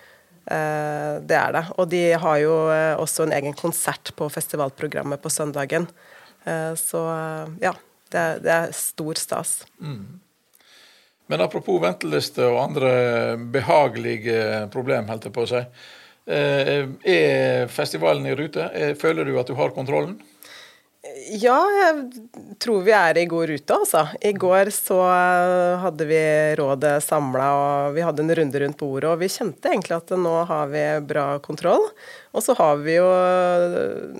Eh, 0.50 1.12
det 1.24 1.38
er 1.38 1.54
det. 1.56 1.64
Og 1.78 1.88
de 1.92 2.02
har 2.24 2.40
jo 2.42 2.56
eh, 2.72 2.92
også 3.00 3.26
en 3.26 3.36
egen 3.36 3.56
konsert 3.58 4.14
på 4.16 4.28
festivalprogrammet 4.32 5.22
på 5.22 5.32
søndagen. 5.32 5.88
Eh, 6.44 6.72
så 6.80 7.04
eh, 7.12 7.56
ja, 7.68 7.74
det 8.12 8.20
er, 8.20 8.44
det 8.44 8.54
er 8.56 8.76
stor 8.76 9.20
stas. 9.20 9.58
Men 11.30 11.40
apropos 11.40 11.80
venteliste 11.80 12.44
og 12.50 12.60
andre 12.60 12.90
behagelige 13.52 14.66
problem, 14.72 15.08
holdt 15.08 15.30
jeg 15.30 15.36
på 15.36 15.46
å 15.46 15.52
si. 15.54 15.62
Eh, 16.26 16.86
Er 17.04 17.66
festivalen 17.68 18.26
i 18.26 18.34
rute? 18.36 18.70
Eh, 18.72 18.94
Føler 18.96 19.24
du 19.28 19.36
at 19.40 19.50
du 19.50 19.54
har 19.58 19.74
kontrollen? 19.76 20.16
Ja, 21.36 21.58
jeg 21.68 22.56
tror 22.64 22.80
vi 22.86 22.92
er 22.96 23.18
i 23.20 23.26
god 23.28 23.50
rute, 23.50 23.76
altså. 23.76 24.06
I 24.24 24.30
går 24.40 24.70
så 24.72 24.96
hadde 25.82 26.06
vi 26.08 26.20
rådet 26.56 26.94
samla, 27.04 27.48
og 27.58 27.94
vi 27.96 28.04
hadde 28.06 28.24
en 28.24 28.32
runde 28.38 28.62
rundt 28.62 28.78
bordet, 28.80 29.10
og 29.10 29.20
vi 29.20 29.28
kjente 29.28 29.68
egentlig 29.68 29.98
at 29.98 30.14
nå 30.16 30.32
har 30.48 30.72
vi 30.72 30.84
bra 31.04 31.26
kontroll. 31.44 31.84
Og 32.32 32.44
så 32.44 32.56
har 32.56 32.80
vi 32.80 32.96
jo 32.96 33.10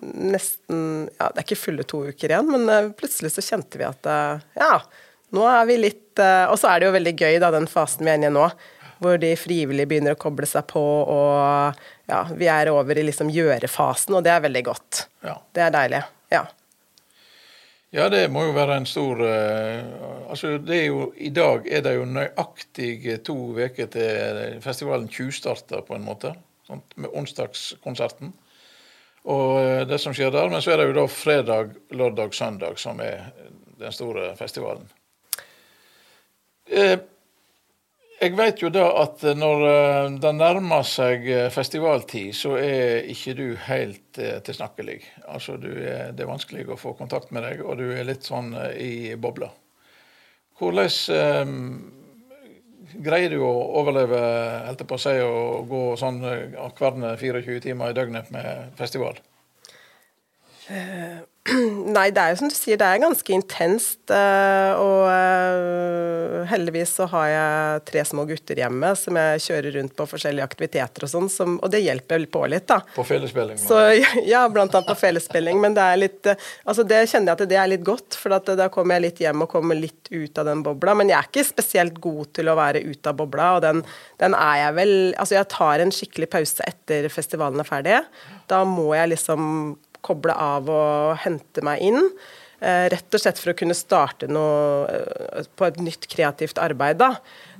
nesten 0.05 1.09
Ja, 1.17 1.31
det 1.33 1.41
er 1.41 1.47
ikke 1.47 1.61
fulle 1.63 1.89
to 1.89 2.05
uker 2.11 2.35
igjen, 2.37 2.53
men 2.53 2.69
eh, 2.69 2.93
plutselig 3.01 3.33
så 3.35 3.45
kjente 3.49 3.81
vi 3.81 3.89
at 3.89 4.13
ja, 4.61 4.75
nå 5.35 5.49
er 5.51 5.65
vi 5.73 5.81
litt 5.81 6.21
Og 6.21 6.55
så 6.61 6.69
er 6.71 6.79
det 6.79 6.87
jo 6.91 6.95
veldig 6.95 7.17
gøy, 7.19 7.39
da, 7.43 7.49
den 7.51 7.67
fasen 7.67 8.05
vi 8.07 8.13
er 8.13 8.21
inne 8.21 8.29
i 8.31 8.37
nå. 8.37 8.45
Hvor 9.03 9.19
de 9.21 9.33
frivillige 9.39 9.89
begynner 9.91 10.15
å 10.15 10.21
koble 10.21 10.47
seg 10.49 10.67
på, 10.71 10.83
og 10.83 12.11
ja, 12.11 12.21
vi 12.37 12.51
er 12.51 12.71
over 12.73 12.99
i 13.01 13.07
liksom 13.07 13.33
gjøre-fasen, 13.35 14.15
og 14.15 14.27
det 14.27 14.35
er 14.35 14.45
veldig 14.45 14.63
godt. 14.67 15.07
Ja. 15.25 15.39
Det 15.55 15.65
er 15.67 15.75
deilig. 15.75 16.05
Ja. 16.35 16.45
Ja, 17.95 18.09
det 18.11 18.25
må 18.35 18.43
jo 18.49 18.55
være 18.57 18.81
en 18.81 18.89
stor 18.91 19.21
uh, 19.23 20.31
Altså, 20.31 20.57
det 20.59 20.79
er 20.81 20.87
jo 20.89 21.13
I 21.15 21.29
dag 21.31 21.69
er 21.71 21.85
det 21.85 21.93
jo 21.95 22.09
nøyaktig 22.11 23.21
to 23.23 23.37
uker 23.55 23.87
til 23.93 24.41
festivalen 24.65 25.07
tjuvstarter, 25.07 25.85
på 25.87 25.95
en 25.95 26.07
måte. 26.07 26.33
Sånt, 26.67 26.97
med 26.99 27.15
onsdagskonserten. 27.15 28.33
Og 29.31 29.47
uh, 29.61 29.85
det 29.87 30.01
som 30.03 30.17
skjer 30.17 30.35
der. 30.35 30.51
Men 30.51 30.65
så 30.65 30.75
er 30.75 30.83
det 30.83 30.89
jo 30.91 30.99
da 30.99 31.07
fredag, 31.07 31.77
lørdag, 31.95 32.35
søndag 32.35 32.83
som 32.83 32.99
er 33.05 33.29
den 33.79 33.95
store 33.95 34.33
festivalen. 34.41 34.91
Uh, 36.67 36.99
jeg 38.25 38.37
vet 38.39 38.63
jo 38.63 38.71
da 38.73 38.85
at 39.03 39.23
når 39.37 39.65
det 40.23 40.33
nærmer 40.37 40.87
seg 40.89 41.27
festivaltid, 41.53 42.33
så 42.37 42.55
er 42.61 43.09
ikke 43.13 43.35
du 43.39 43.45
helt 43.67 44.21
tilsnakkelig. 44.47 45.01
Altså, 45.29 45.59
er, 45.61 46.15
det 46.17 46.25
er 46.25 46.31
vanskelig 46.31 46.67
å 46.73 46.81
få 46.81 46.95
kontakt 46.99 47.35
med 47.35 47.45
deg, 47.47 47.61
og 47.65 47.79
du 47.83 47.91
er 47.93 48.09
litt 48.09 48.25
sånn 48.27 48.55
i 48.81 49.13
bobla. 49.21 49.51
Hvordan 50.59 50.91
eh, 51.19 51.53
greier 53.05 53.33
du 53.35 53.43
å 53.43 53.53
overleve, 53.81 54.21
helt 54.69 54.87
på 54.87 54.99
å 54.99 55.03
si, 55.03 55.15
og 55.25 55.69
gå 55.71 55.85
sånn 55.99 56.21
hver 56.23 56.99
24 57.19 57.61
timer 57.65 57.91
i 57.91 57.97
døgnet 57.97 58.31
med 58.35 58.75
festival? 58.79 59.19
Nei, 61.97 62.07
det 62.15 62.23
er 62.23 62.33
jo 62.33 62.39
som 62.41 62.49
du 62.49 62.55
sier, 62.57 62.79
det 62.81 62.87
er 62.89 63.03
ganske 63.03 63.35
intenst. 63.37 64.09
Og 64.09 65.05
heldigvis 66.49 66.95
så 66.97 67.07
har 67.13 67.27
jeg 67.29 67.83
tre 67.91 68.05
små 68.09 68.25
gutter 68.29 68.63
hjemme 68.63 68.95
som 68.97 69.19
jeg 69.21 69.43
kjører 69.45 69.77
rundt 69.79 69.95
på 69.99 70.07
forskjellige 70.09 70.47
aktiviteter 70.47 71.05
og 71.05 71.13
sånn, 71.13 71.59
og 71.59 71.69
det 71.73 71.83
hjelper 71.85 72.17
vel 72.17 72.27
på 72.33 72.45
litt, 72.49 72.67
da. 72.71 72.81
På 72.97 73.05
fellesspilling? 73.05 73.61
Så, 73.61 73.77
ja, 74.25 74.47
blant 74.49 74.73
annet 74.73 74.89
på 74.89 74.97
fellesspilling. 75.05 75.61
Men 75.61 75.77
det 75.77 75.85
er 75.85 76.01
litt 76.01 76.33
Altså, 76.65 76.85
det 76.89 77.03
kjenner 77.11 77.33
jeg 77.33 77.37
at 77.37 77.51
det 77.51 77.59
er 77.61 77.69
litt 77.69 77.85
godt, 77.85 78.17
for 78.17 78.33
da 78.33 78.69
kommer 78.73 78.97
jeg 78.97 79.05
litt 79.05 79.25
hjem 79.27 79.45
og 79.45 79.51
kommer 79.53 79.77
litt 79.77 80.09
ut 80.11 80.41
av 80.41 80.49
den 80.49 80.65
bobla. 80.65 80.97
Men 80.97 81.13
jeg 81.13 81.19
er 81.19 81.29
ikke 81.29 81.45
spesielt 81.47 82.01
god 82.03 82.33
til 82.39 82.49
å 82.49 82.57
være 82.57 82.85
ute 82.87 83.13
av 83.13 83.19
bobla, 83.21 83.51
og 83.59 83.65
den, 83.67 83.85
den 84.23 84.37
er 84.39 84.61
jeg 84.65 84.79
vel 84.81 84.95
Altså, 85.21 85.37
jeg 85.37 85.53
tar 85.53 85.83
en 85.83 85.93
skikkelig 85.93 86.29
pause 86.33 86.65
etter 86.65 87.11
festivalen 87.13 87.61
er 87.61 87.69
ferdig. 87.69 87.99
Da 88.51 88.65
må 88.69 88.95
jeg 88.97 89.13
liksom 89.13 89.77
koble 90.05 90.35
av 90.37 90.71
og 90.71 91.21
hente 91.25 91.65
meg 91.67 91.83
inn. 91.85 92.11
Eh, 92.65 92.87
rett 92.89 93.13
og 93.13 93.21
slett 93.21 93.41
for 93.41 93.53
å 93.53 93.57
kunne 93.59 93.75
starte 93.77 94.29
noe 94.31 94.87
eh, 94.89 95.49
på 95.59 95.67
et 95.67 95.81
nytt 95.85 96.07
kreativt 96.09 96.61
arbeid. 96.63 96.97
da. 97.03 97.11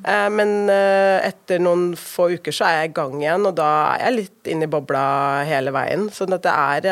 Eh, 0.01 0.29
men 0.33 0.71
etter 0.71 1.61
noen 1.61 1.93
få 1.99 2.31
uker 2.39 2.55
så 2.55 2.69
er 2.69 2.79
jeg 2.79 2.93
i 2.93 2.95
gang 3.01 3.19
igjen, 3.21 3.45
og 3.51 3.59
da 3.59 3.69
er 3.97 4.07
jeg 4.07 4.17
litt 4.21 4.53
inne 4.55 4.69
i 4.69 4.73
bobla 4.73 5.05
hele 5.49 5.75
veien. 5.75 6.09
Så 6.15 6.29
det 6.31 6.41
er 6.49 6.89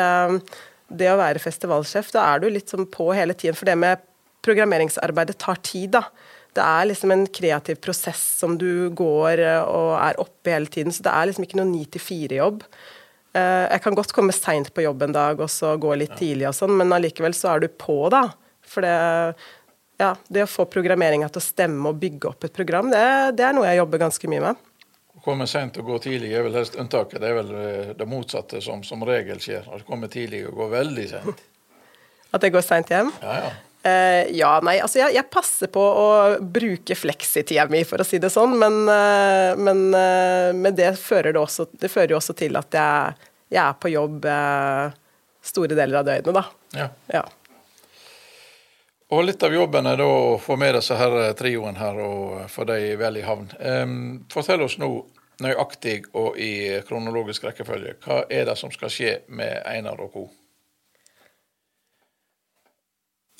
det 0.93 1.09
å 1.09 1.17
være 1.17 1.41
festivalsjef, 1.41 2.11
da 2.13 2.27
er 2.33 2.43
du 2.43 2.51
litt 2.51 2.69
sånn 2.69 2.89
på 2.91 3.09
hele 3.17 3.33
tiden. 3.33 3.57
For 3.57 3.69
det 3.69 3.79
med 3.81 4.03
programmeringsarbeidet 4.45 5.39
tar 5.41 5.61
tid, 5.65 5.95
da. 5.97 6.05
Det 6.53 6.61
er 6.61 6.85
liksom 6.85 7.09
en 7.15 7.23
kreativ 7.33 7.79
prosess 7.81 8.21
som 8.43 8.59
du 8.61 8.91
går 8.93 9.41
og 9.63 9.95
er 9.97 10.19
oppe 10.21 10.53
hele 10.53 10.69
tiden, 10.69 10.93
så 10.93 11.07
det 11.07 11.13
er 11.15 11.31
liksom 11.31 11.47
ikke 11.47 11.57
noe 11.57 11.71
ni 11.71 11.87
til 11.89 12.03
fire-jobb. 12.03 12.61
Eh, 13.33 13.65
jeg 13.71 13.81
kan 13.81 13.95
godt 13.97 14.13
komme 14.13 14.33
seint 14.35 14.69
på 14.73 14.83
jobb 14.85 15.07
en 15.07 15.15
dag 15.15 15.39
og 15.41 15.49
så 15.49 15.73
gå 15.81 15.95
litt 15.97 16.13
tidlig 16.19 16.47
og 16.51 16.57
sånn, 16.57 16.75
men 16.77 16.93
allikevel 16.93 17.33
så 17.37 17.55
er 17.55 17.63
du 17.63 17.67
på, 17.69 17.97
da. 18.13 18.27
For 18.61 18.85
det, 18.85 18.93
ja, 20.01 20.11
det 20.29 20.45
å 20.45 20.49
få 20.49 20.67
programmeringa 20.69 21.31
til 21.33 21.41
å 21.41 21.45
stemme 21.45 21.89
og 21.89 21.97
bygge 22.01 22.29
opp 22.29 22.45
et 22.45 22.53
program, 22.53 22.91
det, 22.93 23.01
det 23.39 23.47
er 23.47 23.57
noe 23.57 23.65
jeg 23.69 23.81
jobber 23.81 24.03
ganske 24.05 24.29
mye 24.29 24.45
med. 24.45 24.69
Å 25.13 25.25
komme 25.25 25.47
seint 25.49 25.77
og 25.81 25.89
gå 25.89 25.97
tidlig 26.03 26.33
er 26.35 26.45
vel 26.45 26.59
helst 26.59 26.77
unntaket. 26.77 27.21
Det 27.23 27.29
er 27.31 27.37
vel 27.39 27.51
eh, 27.57 27.91
det 27.97 28.09
motsatte 28.09 28.61
som 28.61 28.85
som 28.85 29.05
regel 29.07 29.41
skjer. 29.41 29.65
Å 29.65 29.81
komme 29.87 30.09
tidlig 30.13 30.45
og 30.49 30.57
gå 30.61 30.69
veldig 30.73 31.09
seint. 31.15 31.43
At 32.33 32.45
jeg 32.45 32.53
går 32.53 32.65
seint 32.65 32.89
hjem? 32.89 33.13
Ja, 33.21 33.37
ja. 33.45 33.53
Uh, 33.83 34.31
ja, 34.31 34.61
nei, 34.63 34.77
altså 34.79 35.01
jeg, 35.01 35.11
jeg, 35.17 35.27
passer 35.27 35.67
på 35.67 35.81
å 35.83 36.07
bruke 36.39 36.95
fleksitida 36.95 37.65
mi, 37.67 37.81
for 37.83 37.99
å 37.99 38.05
si 38.07 38.15
det 38.23 38.29
sånn, 38.31 38.55
men, 38.55 38.77
uh, 38.87 39.59
men, 39.59 39.81
uh, 39.91 40.55
men 40.55 40.75
det, 40.77 40.93
fører 41.01 41.33
det, 41.35 41.41
også, 41.41 41.65
det, 41.75 41.89
fører 41.91 42.13
jo 42.13 42.19
også 42.21 42.35
til 42.39 42.55
at 42.55 42.77
jeg, 42.79 43.29
jeg 43.51 43.59
er 43.65 43.75
på 43.75 43.91
jobb 43.91 44.27
store 45.43 45.75
deler 45.75 45.99
av 45.99 46.07
døgnet, 46.07 46.37
da. 46.37 46.45
Ja. 46.79 46.87
ja. 47.11 47.23
Og 49.11 49.25
litt 49.27 49.43
av 49.43 49.53
jobben 49.53 49.89
er 49.91 49.99
da 49.99 50.07
å 50.07 50.37
få 50.41 50.55
med 50.57 50.77
disse 50.77 50.95
her 50.97 51.17
trioen 51.37 51.75
her 51.77 51.99
og 52.01 52.47
få 52.49 52.63
dem 52.69 52.95
vel 53.01 53.19
i 53.19 53.25
havn. 53.27 53.51
Um, 53.59 53.97
fortell 54.31 54.63
oss 54.63 54.79
nå 54.79 54.93
nøyaktig 55.43 56.05
og 56.15 56.39
i 56.39 56.79
kronologisk 56.87 57.49
rekkefølge, 57.49 57.97
hva 58.05 58.23
er 58.31 58.47
det 58.47 58.55
som 58.63 58.71
skal 58.71 58.93
skje 58.93 59.17
med 59.27 59.59
Einar 59.67 59.99
og 60.01 60.15
co.? 60.15 60.25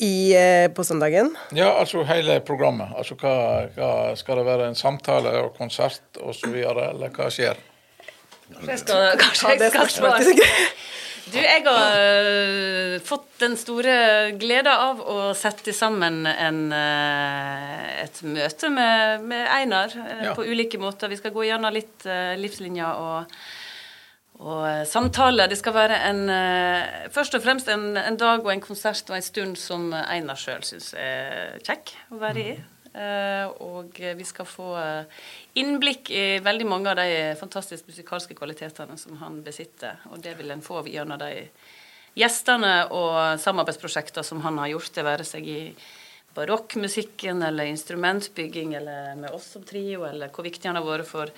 I, 0.04 0.34
eh, 0.36 0.70
på 0.76 0.84
søndagen? 0.84 1.32
Ja, 1.56 1.72
altså 1.80 2.04
hele 2.08 2.39
programmet. 2.46 2.92
Altså 2.98 3.16
hva, 3.20 3.36
hva 3.76 3.92
Skal 4.20 4.42
det 4.42 4.48
være 4.48 4.72
en 4.72 4.80
samtale 4.80 5.32
og 5.46 5.54
konsert 5.58 6.20
osv., 6.20 6.56
eller 6.60 7.13
hva 7.13 7.30
skjer? 7.32 7.62
Jeg 8.54 8.82
skal, 8.84 9.13
kanskje 9.22 9.56
jeg 9.56 9.72
skal 9.72 9.94
svare. 9.94 10.50
Du, 11.24 11.38
jeg 11.39 11.63
har 11.63 11.94
uh, 11.96 12.98
fått 13.04 13.30
den 13.39 13.56
store 13.56 13.94
gleda 14.36 14.74
av 14.89 15.00
å 15.08 15.18
sette 15.38 15.72
sammen 15.76 16.26
en, 16.28 16.60
uh, 16.76 18.02
et 18.04 18.20
møte 18.28 18.70
med, 18.74 19.24
med 19.32 19.48
Einar 19.56 19.96
uh, 19.96 20.26
ja. 20.28 20.34
på 20.36 20.44
ulike 20.44 20.82
måter. 20.82 21.08
Vi 21.13 21.22
skal 21.22 21.32
gå 21.36 21.48
gjennom 21.48 21.74
litt 21.74 22.04
livslinja 22.38 22.92
og 23.00 23.38
og 24.41 24.65
eh, 24.67 24.84
samtale. 24.89 25.48
Det 25.50 25.60
skal 25.60 25.76
være 25.76 26.00
en, 26.10 26.22
eh, 26.32 27.10
først 27.13 27.38
og 27.38 27.43
fremst 27.43 27.69
en, 27.72 27.98
en, 27.98 28.17
dag 28.17 28.43
og 28.43 28.52
en 28.54 28.63
konsert 28.63 29.10
og 29.12 29.17
en 29.17 29.26
stund 29.26 29.58
som 29.60 29.91
Einar 29.93 30.39
sjøl 30.39 30.63
syns 30.65 30.93
er 30.98 31.60
kjekk 31.65 31.96
å 32.12 32.22
være 32.22 32.48
i. 32.54 32.54
Uh, 32.93 33.48
og 33.65 33.96
vi 33.98 34.22
skal 34.22 34.46
få 34.46 34.67
innblikk 35.58 36.12
i 36.13 36.38
veldig 36.46 36.67
mange 36.69 36.91
av 36.91 37.00
de 37.00 37.32
fantastiske 37.39 37.89
musikalske 37.89 38.38
kvalitetene 38.38 39.00
som 39.02 39.17
han 39.17 39.39
besitter. 39.41 39.98
Og 40.12 40.22
det 40.22 40.36
vil 40.38 40.54
en 40.54 40.62
få 40.62 40.84
gjennom 40.86 41.17
de 41.17 41.48
gjestene 42.13 42.76
og 42.93 43.41
samarbeidsprosjekter 43.41 44.22
som 44.22 44.43
han 44.46 44.62
har 44.62 44.76
gjort, 44.76 44.93
det 44.93 45.08
være 45.10 45.26
seg 45.26 45.50
i 45.50 45.60
barokkmusikken 46.34 47.41
eller 47.46 47.69
instrumentbygging 47.69 48.74
eller 48.74 49.15
med 49.15 49.34
oss 49.34 49.52
som 49.54 49.65
trio, 49.65 50.06
eller 50.06 50.32
hvor 50.34 50.46
viktig 50.46 50.69
han 50.69 50.80
har 50.80 50.86
vært 50.86 51.10
for 51.10 51.34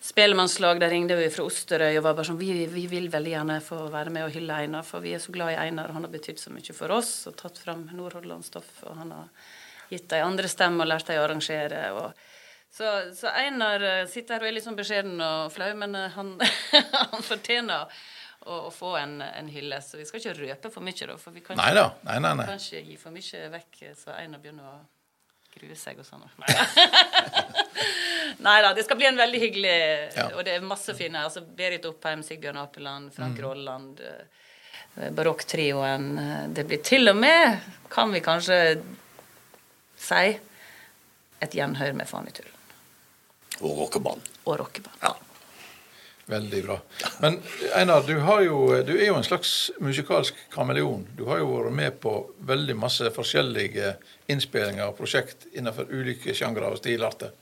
spellemannslag. 0.00 0.80
Der 0.80 0.90
ringte 0.90 1.16
vi 1.18 1.28
fra 1.32 1.46
Osterøy 1.46 1.98
og 1.98 2.04
var 2.06 2.16
bare 2.18 2.28
sånn 2.30 2.40
vi, 2.40 2.52
vi, 2.70 2.86
vil 2.90 3.08
veldig 3.12 3.34
gjerne 3.34 3.60
få 3.64 3.80
være 3.92 4.12
med 4.14 4.28
og 4.28 4.34
hylle 4.34 4.60
Einar, 4.64 4.86
for 4.86 5.04
vi 5.04 5.14
er 5.16 5.22
så 5.22 5.34
glad 5.34 5.54
i 5.54 5.60
Einar. 5.66 5.92
Han 5.96 6.06
har 6.06 6.12
betydd 6.12 6.40
så 6.42 6.52
mye 6.54 6.76
for 6.76 6.94
oss 6.94 7.12
og 7.30 7.38
tatt 7.40 7.60
fram 7.62 7.88
Nordhordland-stoff. 7.92 8.72
Og 8.88 9.00
han 9.02 9.14
har 9.16 9.48
gitt 9.88 10.08
de 10.12 10.20
andre 10.24 10.50
stemme 10.50 10.84
og 10.84 10.90
lært 10.90 11.08
dem 11.10 11.20
å 11.20 11.24
arrangere. 11.26 11.84
og 11.96 12.12
så, 12.70 13.14
så, 13.16 13.32
Einar 13.32 13.82
eh, 13.82 14.06
sitter 14.06 14.36
her 14.36 14.44
og 14.44 14.50
er 14.50 14.56
litt 14.58 14.66
sånn 14.66 14.76
beskjeden 14.78 15.22
og 15.24 15.52
flau, 15.54 15.70
men 15.80 15.96
eh, 15.96 16.12
han, 16.14 16.34
han 17.14 17.24
fortjener 17.24 17.88
å, 18.44 18.68
få 18.70 18.92
en, 19.00 19.18
en 19.24 19.48
hylle. 19.50 19.80
Så 19.82 19.98
vi 19.98 20.06
skal 20.08 20.20
ikke 20.20 20.36
røpe 20.42 20.70
for 20.74 20.84
mye, 20.84 21.08
da. 21.08 21.16
For 21.20 21.34
vi 21.34 21.42
kan 21.42 21.56
ikke, 21.56 21.64
nei 21.64 21.74
da. 21.78 21.88
Nei, 22.06 22.20
nei, 22.22 22.34
nei. 22.38 22.46
kan 22.52 22.62
ikke 22.62 22.84
gi 22.84 23.00
for 23.00 23.16
mye 23.16 23.50
vekk, 23.56 23.82
så 23.98 24.14
Einar 24.18 24.44
begynner 24.44 24.68
å 24.68 24.78
grue 25.58 25.76
seg 25.78 25.98
og 26.00 26.06
sånn. 26.06 26.24
Nei 28.46 28.58
da, 28.62 28.72
det 28.74 28.84
skal 28.86 28.98
bli 29.00 29.08
en 29.08 29.18
veldig 29.18 29.40
hyggelig 29.42 29.76
ja. 30.14 30.28
Og 30.36 30.44
det 30.46 30.52
er 30.56 30.66
masse 30.66 30.94
fine. 30.98 31.24
altså 31.26 31.40
Berit 31.42 31.86
Oppheim, 31.88 32.22
Sigbjørn 32.26 32.60
Apeland, 32.62 33.12
Frank 33.14 33.38
mm. 33.38 33.44
Rolland, 33.44 34.00
eh, 34.00 35.10
Barokktrioen. 35.14 36.10
Det 36.54 36.64
blir 36.68 36.80
til 36.86 37.10
og 37.10 37.16
med, 37.18 37.58
kan 37.92 38.12
vi 38.14 38.20
kanskje 38.24 38.58
si, 39.98 40.38
et 41.38 41.54
gjenhør 41.54 41.92
med 41.98 42.10
Fanny 42.10 42.32
Og 43.60 43.84
rockeband. 43.84 44.22
Og 44.44 44.58
rockeband. 44.58 44.96
Ja. 45.02 45.14
Veldig 46.28 46.58
bra. 46.66 46.74
Men 47.20 47.38
Einar, 47.74 48.02
du, 48.04 48.12
jo, 48.44 48.58
du, 48.84 48.92
er 48.98 49.06
jo 49.06 49.16
en 49.16 49.24
slags 49.24 49.70
musikalsk 49.80 50.36
kameleon. 50.52 51.06
Du 51.16 51.24
har 51.30 51.40
jo 51.40 51.48
vært 51.54 51.76
med 51.78 51.96
på 52.02 52.12
veldig 52.50 52.76
masse 52.76 53.08
forskjellige 53.16 53.94
innspillinger 54.28 54.90
og 54.90 54.98
prosjekt 54.98 55.48
innenfor 55.56 55.88
ulike 55.88 56.36
sjangre 56.36 56.68
og 56.68 56.82
stilarter. 56.82 57.32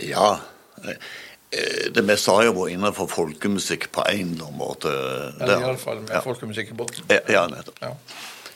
Ja. 0.00 0.38
Eh, 0.80 1.92
Det 1.92 2.06
meste 2.06 2.32
har 2.32 2.46
jo 2.46 2.56
vært 2.56 2.72
innenfor 2.72 3.10
folkemusikk 3.10 3.90
på 3.92 4.06
en 4.08 4.32
eller 4.32 4.48
annen 4.48 4.60
måte. 4.62 4.96
Eller 5.42 5.66
iallfall 5.66 6.00
med 6.06 6.14
ja. 6.14 6.24
folkemusikk 6.24 6.72
i 6.72 6.80
bunnen. 6.80 7.10
Ja, 7.10 7.20
Ja, 7.36 7.46
nettopp. 7.52 7.84
Ja. 7.84 7.92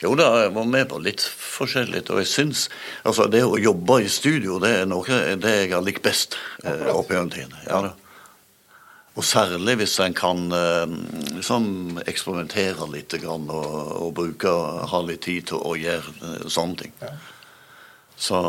Jo 0.03 0.15
da, 0.19 0.29
jeg 0.43 0.55
var 0.57 0.69
med 0.69 0.89
på 0.91 1.01
litt 1.03 1.23
forskjellig, 1.23 2.05
og 2.11 2.23
jeg 2.23 2.31
syns 2.31 2.69
altså 3.07 3.29
det 3.31 3.45
å 3.47 3.61
jobbe 3.61 4.01
i 4.05 4.09
studio, 4.11 4.59
det 4.63 4.73
er 4.81 4.89
noe 4.91 5.21
det 5.41 5.55
jeg 5.63 5.75
har 5.75 5.85
likt 5.85 6.03
best 6.05 6.39
eh, 6.65 6.89
opp 6.93 7.13
gjennom 7.13 7.31
tiden. 7.33 7.55
Ja, 7.69 7.83
da. 7.89 7.95
Og 9.15 9.23
særlig 9.23 9.77
hvis 9.79 9.95
en 10.03 10.15
kan 10.19 10.49
eh, 10.51 10.95
liksom 11.37 12.01
eksperimentere 12.03 12.89
litt 12.91 13.15
grann, 13.23 13.47
og, 13.47 13.75
og 14.03 14.15
bruke, 14.19 14.51
ha 14.91 15.03
litt 15.07 15.23
tid 15.29 15.53
til 15.53 15.63
å 15.63 15.77
gjøre 15.79 16.17
eh, 16.19 16.49
sånne 16.51 16.81
ting. 16.83 16.97
Ja. 17.03 17.13
Så 18.17 18.41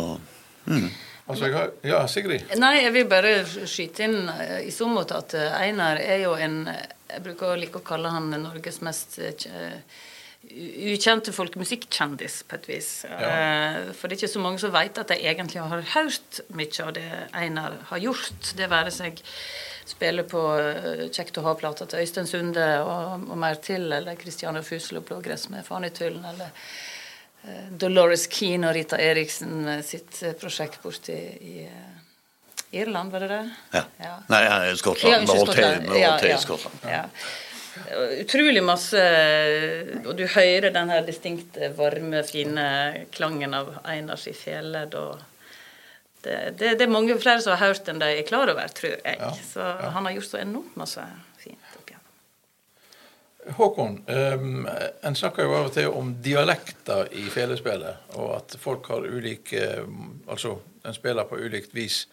mm. 0.66 0.90
Altså, 1.26 1.48
jeg 1.48 1.56
har, 1.56 1.72
ja, 1.82 2.00
Sigrid. 2.10 2.52
Nei, 2.62 2.76
jeg 2.84 2.94
vil 2.94 3.08
bare 3.10 3.32
skyte 3.46 4.06
inn 4.06 4.28
eh, 4.30 4.68
i 4.68 4.74
så 4.74 4.86
måte 4.90 5.18
at 5.18 5.34
eh, 5.38 5.56
Einar 5.58 5.98
er 6.02 6.22
jo 6.26 6.36
en 6.38 6.66
Jeg 6.70 7.22
bruker 7.26 7.54
å 7.54 7.58
like 7.58 7.80
å 7.80 7.86
kalle 7.86 8.12
han 8.14 8.30
Norges 8.44 8.82
mest 8.86 9.18
eh, 9.22 9.80
kje- 10.50 10.96
folk 10.96 10.96
ukjente 10.96 11.32
folkemusikkjendis, 11.34 12.44
på 12.48 12.56
et 12.56 12.68
vis. 12.70 12.90
Ja. 13.10 13.92
For 13.94 14.08
det 14.08 14.16
er 14.16 14.22
ikke 14.24 14.34
så 14.34 14.40
mange 14.44 14.60
som 14.60 14.72
vet 14.74 14.98
at 14.98 15.08
de 15.08 15.18
egentlig 15.20 15.62
har 15.62 15.82
hørt 15.96 16.42
mye 16.50 16.84
av 16.86 16.94
det 16.94 17.08
Einar 17.34 17.78
har 17.90 17.98
gjort. 18.00 18.54
Det 18.56 18.70
være 18.70 18.92
seg 18.92 19.22
spille 19.86 20.24
på 20.26 20.42
eh, 20.60 21.10
Kjekt 21.14 21.38
å 21.38 21.44
ha-plata 21.46 21.86
til 21.86 22.00
Øystein 22.02 22.26
Sunde 22.28 22.66
og, 22.82 23.28
og 23.30 23.38
mer 23.38 23.56
til, 23.62 23.92
eller 23.94 24.16
Christiane 24.18 24.64
Fusel 24.66 24.98
og 24.98 25.06
Blågress 25.06 25.50
med 25.54 25.66
Fanitullen, 25.68 26.26
eller 26.26 26.50
eh, 27.46 27.68
Dolores 27.78 28.26
Keane 28.28 28.70
og 28.72 28.76
Rita 28.76 28.98
Eriksen 28.98 29.60
med 29.68 29.86
sitt 29.86 30.24
eh, 30.26 30.34
prosjekt 30.42 30.82
borti 30.82 31.14
i, 31.14 31.68
eh, 31.68 31.92
Irland, 32.82 33.12
var 33.14 33.20
det 33.24 33.28
det? 33.30 33.44
ja. 33.78 33.84
Ja. 34.02 34.16
Nei, 34.28 34.42
Skottland. 34.76 35.14
Ja, 35.14 35.20
Vi 35.20 35.22
unnskyld, 35.22 35.38
holdt 35.38 35.56
til 35.56 35.64
Skottland. 35.64 36.02
Ja, 36.02 36.16
ja. 36.34 36.40
Skottland. 36.42 36.90
Ja. 36.90 37.04
Utrolig 38.22 38.64
masse 38.64 39.02
Og 40.06 40.14
du 40.18 40.26
hører 40.32 40.72
den 40.74 40.92
her 40.94 41.06
distinkte, 41.06 41.72
varme, 41.78 42.24
fine 42.28 42.68
klangen 43.16 43.56
av 43.58 43.74
Einars 43.84 44.28
i 44.32 44.36
fjellet. 44.36 44.96
Og 44.96 45.20
det, 46.26 46.38
det, 46.60 46.76
det 46.80 46.88
er 46.88 46.94
mange 46.94 47.18
flere 47.22 47.44
som 47.44 47.56
har 47.56 47.70
hørt 47.70 47.90
enn 47.92 48.02
de 48.02 48.12
er 48.18 48.28
klar 48.28 48.50
over, 48.54 48.72
tror 48.74 48.96
jeg. 48.96 49.20
Ja, 49.20 49.34
Så 49.46 49.66
han 49.96 50.08
har 50.08 50.16
gjort 50.16 50.32
så 50.32 50.42
enormt 50.42 50.78
masse 50.80 51.04
fint. 51.42 51.60
opp 51.78 51.92
igjen. 51.92 52.02
Håkon, 53.60 54.00
um, 54.08 54.66
en 55.06 55.20
snakker 55.20 55.46
jo 55.46 55.54
av 55.60 55.68
og 55.70 55.76
til 55.76 55.92
om 55.94 56.16
dialekter 56.26 57.12
i 57.14 57.28
felespillet, 57.30 58.08
og 58.18 58.32
at 58.40 58.58
folk 58.62 58.90
har 58.94 59.06
ulike 59.06 59.68
Altså, 60.26 60.58
en 60.86 60.98
spiller 60.98 61.28
på 61.30 61.38
ulikt 61.38 61.76
vis. 61.78 62.06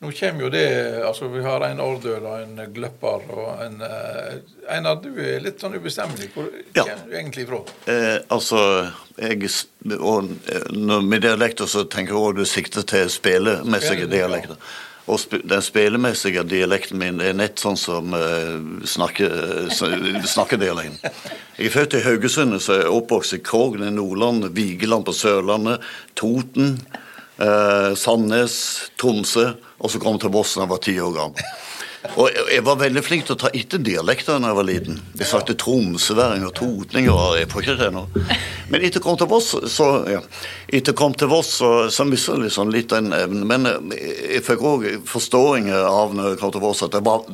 Nå 0.00 0.10
kommer 0.16 0.46
jo 0.46 0.48
det 0.48 0.64
altså 1.04 1.28
Vi 1.28 1.42
har 1.44 1.60
en 1.66 1.80
ordøl 1.84 2.24
og 2.24 2.40
en 2.40 2.60
gløpper 2.72 3.26
og 3.36 3.64
en 3.66 3.82
Einar, 4.70 5.00
du 5.02 5.10
er 5.20 5.42
litt 5.44 5.60
sånn 5.60 5.74
ubestemmelig. 5.76 6.30
Hvor 6.32 6.46
Ja. 6.76 6.84
kommer 6.84 7.10
du 7.10 7.16
egentlig 7.18 7.46
fra? 7.48 7.58
Eh, 7.90 8.20
altså, 8.32 8.60
jeg, 9.18 9.50
og 9.98 10.30
eh, 10.48 10.70
når, 10.72 11.02
Med 11.02 11.20
dialekter 11.26 11.66
så 11.68 11.84
tenker 11.84 12.14
jeg 12.14 12.22
også 12.22 12.38
du 12.38 12.44
sikter 12.48 12.86
til 12.94 13.10
spelemessige 13.12 14.08
dialekter. 14.08 14.56
Og 15.10 15.18
sp 15.18 15.40
den 15.42 15.62
spelemessige 15.64 16.44
dialekten 16.46 16.98
min 17.00 17.20
er 17.20 17.32
nett 17.34 17.58
sånn 17.58 17.76
som 17.76 18.12
uh, 18.14 18.60
snakke, 18.86 19.26
snakkedialekten. 20.34 21.00
Jeg 21.58 21.66
er 21.66 21.74
født 21.74 21.96
i 21.98 22.02
Haugesund, 22.04 22.54
så 22.62 22.76
er 22.76 22.82
jeg 22.84 22.92
oppvokst 22.94 23.34
i 23.34 23.40
Krogen 23.42 23.82
i 23.88 23.90
Nordland, 23.90 24.46
Vigeland 24.54 25.04
på 25.08 25.12
Sørlandet, 25.16 25.82
Toten, 26.14 26.76
eh, 27.42 27.90
Sandnes, 27.98 28.54
Tromsø, 29.00 29.48
og 29.80 29.90
så 29.90 29.98
kom 30.02 30.16
jeg 30.18 30.26
til 30.26 30.34
Voss 30.36 30.54
da 30.56 30.64
jeg 30.66 30.70
var 30.74 30.82
ti 30.84 30.96
år 31.00 31.14
gammel. 31.16 31.52
Og 32.16 32.30
jeg- 32.32 32.62
var 32.64 32.76
veldig 32.80 33.02
flink 33.04 33.26
til 33.26 33.34
å 33.36 33.38
ta 33.42 33.48
etter 33.52 33.76
dialekter 33.84 34.38
da 34.40 34.48
jeg 34.48 34.56
var 34.56 34.64
liten. 34.64 35.00
Jeg 35.18 35.26
snakket 35.28 35.58
tromsøværing 35.60 36.46
og 36.46 36.54
totning 36.56 37.10
og 37.12 37.36
jeg 37.36 37.48
får 37.52 37.60
ikke 37.66 37.76
det 37.78 37.90
nå. 37.92 38.06
Men 38.70 38.80
etter 38.80 38.96
jeg 39.00 39.02
kom 39.04 39.18
til 39.20 39.26
Voss, 39.28 39.50
så 39.68 39.88
ja. 40.08 40.20
Etter 40.72 40.96
kom 40.96 41.12
til 41.12 41.28
Voss, 41.28 41.50
så, 41.60 41.90
så 41.92 42.06
mistet 42.08 42.38
jeg 42.38 42.46
liksom 42.46 42.72
litt 42.72 42.88
den 42.88 43.12
evnen. 43.12 43.44
Men 43.46 43.66
eh, 43.66 44.32
jeg 44.36 44.44
fikk 44.46 44.64
òg 44.64 44.86
forståing 45.04 45.68
av 45.76 46.14
når 46.16 46.30
jeg 46.32 46.40
kom 46.40 46.52
til 46.56 46.64
Voss 46.64 46.82
at 46.86 46.92
det 46.96 47.04
var 47.04 47.26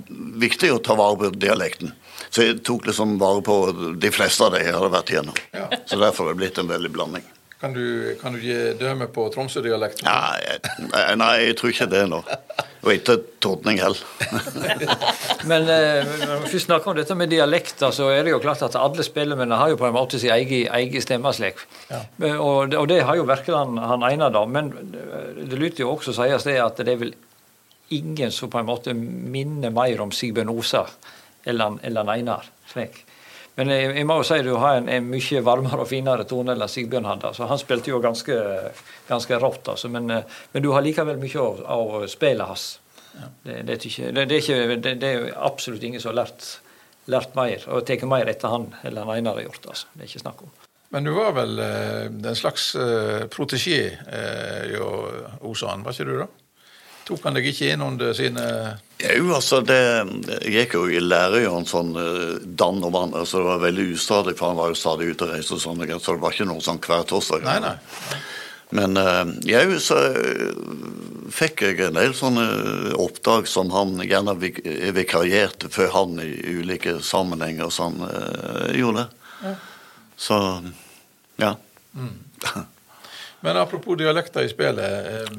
viktig 0.42 0.72
å 0.74 0.82
ta 0.82 0.98
vare 0.98 1.16
på 1.22 1.30
dialekten. 1.38 1.92
Så 2.30 2.42
jeg 2.42 2.58
tok 2.66 2.86
liksom 2.90 3.18
vare 3.22 3.42
på 3.46 3.60
de 4.02 4.10
fleste 4.10 4.42
av 4.48 4.56
det 4.56 4.64
jeg 4.66 4.74
hadde 4.74 4.90
vært 4.90 5.14
igjennom. 5.14 5.38
Så 5.86 5.94
derfor 6.00 6.26
har 6.26 6.34
det 6.34 6.42
blitt 6.42 6.58
en 6.58 6.68
veldig 6.74 6.90
blanding. 6.92 7.22
Kan 7.60 7.72
du, 7.72 8.14
kan 8.20 8.34
du 8.36 8.40
gi 8.44 8.54
døme 8.76 9.06
på 9.08 9.22
Tromsø-dialekten? 9.32 10.04
Nei, 10.04 11.14
nei, 11.16 11.30
jeg 11.46 11.54
tror 11.56 11.70
ikke 11.72 11.86
det 11.88 12.02
nå. 12.10 12.18
Og 12.84 12.90
ikke 12.92 13.14
tordning 13.42 13.78
heller. 13.80 14.02
Men 15.50 15.64
eh, 15.72 16.04
når 16.20 16.42
vi 16.42 16.50
først 16.52 16.66
snakker 16.68 16.92
om 16.92 16.98
dette 16.98 17.16
med 17.16 17.32
dialekter, 17.32 17.94
så 17.96 18.10
er 18.12 18.26
det 18.28 18.34
jo 18.34 18.42
klart 18.44 18.60
at 18.66 18.76
alle 18.76 19.06
spillemennene 19.06 19.56
har 19.56 19.72
jo 19.72 19.78
på 19.80 19.88
en 19.88 19.96
måte 19.96 20.20
sin 20.20 20.34
egen, 20.36 20.66
egen 20.68 21.02
stemmeslek. 21.06 21.64
Ja. 21.88 22.02
Og, 22.36 22.68
det- 22.74 22.78
og 22.82 22.90
det 22.92 23.00
har 23.08 23.16
jo 23.16 23.24
virkelig 23.30 23.56
han, 23.56 23.80
han 23.94 24.04
ene, 24.12 24.28
da. 24.36 24.44
Men 24.44 24.70
det- 24.92 25.06
lytter 25.48 25.62
lyder 25.64 25.84
jo 25.86 25.94
også 25.96 26.12
sies 26.20 26.44
det 26.44 26.58
at 26.60 26.84
det 26.84 26.92
er 26.92 27.00
vel 27.06 27.14
ingen 27.96 28.30
som 28.34 28.50
på 28.52 28.60
en 28.60 28.68
måte 28.68 28.92
minner 28.92 29.72
mer 29.72 30.04
om 30.04 30.12
Sigbjørn 30.12 30.52
Osa 30.52 30.84
enn 31.46 31.80
enn 31.86 32.08
Einar. 32.10 32.44
Slik. 32.68 33.05
Men 33.56 33.72
jeg, 33.72 33.92
jeg 33.96 34.06
må 34.08 34.18
jo 34.20 34.26
si 34.28 34.36
du 34.44 34.52
har 34.60 34.80
en, 34.82 34.88
en 34.92 35.06
mye 35.08 35.42
varmere 35.44 35.84
og 35.84 35.88
finere 35.88 36.26
tone 36.28 36.52
enn 36.52 36.66
Sigbjørn 36.68 37.08
hadde. 37.08 37.32
Så 37.36 37.48
han 37.48 37.60
spilte 37.60 37.92
jo 37.92 38.02
ganske, 38.04 38.36
ganske 39.08 39.38
rått, 39.40 39.70
altså. 39.72 39.88
Men, 39.92 40.10
eh, 40.12 40.36
men 40.52 40.64
du 40.64 40.70
har 40.74 40.84
likevel 40.84 41.16
mye 41.22 41.40
av, 41.40 41.62
av 41.76 41.96
spillet 42.12 42.52
hans. 42.52 42.68
Det, 43.16 43.62
det, 43.64 43.78
det, 43.80 44.12
det, 44.12 44.76
det, 44.84 44.94
det 45.00 45.10
er 45.14 45.32
absolutt 45.40 45.84
ingen 45.88 46.02
som 46.02 46.12
har 46.12 46.26
lært, 46.26 46.50
lært 47.08 47.36
mer, 47.38 47.64
og 47.72 47.86
tatt 47.88 48.04
mer 48.08 48.28
etter 48.28 48.52
han 48.52 48.68
eller 48.84 49.06
han 49.06 49.16
Einar 49.16 49.40
har 49.40 49.48
gjort. 49.48 49.70
altså. 49.72 49.92
Det 49.94 50.04
er 50.04 50.12
ikke 50.12 50.24
snakk 50.26 50.44
om. 50.44 50.54
Men 50.94 51.04
du 51.04 51.10
var 51.16 51.32
vel 51.34 51.58
eh, 51.58 52.04
en 52.06 52.38
slags 52.38 52.74
eh, 52.78 53.24
protesjé 53.32 53.80
eh, 53.90 54.66
jo, 54.76 54.90
Osan, 55.48 55.82
var 55.82 55.96
ikke 55.96 56.06
du 56.06 56.18
da? 56.20 56.28
Tok 57.06 57.22
han 57.22 57.36
deg 57.38 57.46
ikke 57.46 57.68
inn 57.70 57.84
under 57.86 58.14
sine 58.18 58.44
Jo, 58.98 59.28
altså 59.36 59.60
det 59.62 59.78
Jeg 60.42 60.54
gikk 60.56 60.74
jo 60.74 60.86
i 60.90 61.02
lære 61.02 61.44
jo 61.44 61.52
en 61.60 61.68
sånn 61.68 61.92
uh, 61.94 62.38
dann 62.42 62.82
og 62.82 62.94
vann, 62.96 63.14
altså 63.14 63.42
det 63.42 63.50
var 63.50 63.62
veldig 63.62 63.90
ustadig, 63.94 64.34
for 64.38 64.50
han 64.50 64.58
var 64.58 64.72
jo 64.72 64.80
stadig 64.80 65.12
ute 65.12 65.28
og 65.28 65.36
reiste 65.36 65.54
og 65.58 65.62
sånn, 65.62 65.84
så 66.00 66.16
det 66.16 66.24
var 66.24 66.34
ikke 66.34 66.48
noe 66.50 66.64
sånn 66.64 66.80
hver 66.82 67.06
torsdag. 67.06 67.46
Nei, 67.46 67.60
nei. 67.62 67.76
Men 68.74 68.98
uh, 68.98 69.22
jeg 69.46 69.78
så 69.84 70.00
uh, 70.16 70.64
fikk 71.30 71.62
jeg 71.62 71.84
en 71.86 71.98
del 72.00 72.16
sånne 72.18 72.46
oppdrag 72.98 73.46
som 73.50 73.70
han 73.74 74.00
gjerne 74.02 74.34
vik 74.42 74.58
vikarierte 74.96 75.70
for 75.70 75.92
han 75.94 76.18
i 76.22 76.32
ulike 76.58 76.98
sammenhenger, 77.04 77.70
så 77.70 77.90
han 77.90 78.02
uh, 78.02 78.72
gjorde 78.74 79.04
det. 79.04 79.54
Så 80.18 80.40
ja. 81.38 81.54
Men 83.44 83.60
apropos 83.60 84.00
dialekter 84.00 84.42
i 84.42 84.50
spillet. 84.50 85.30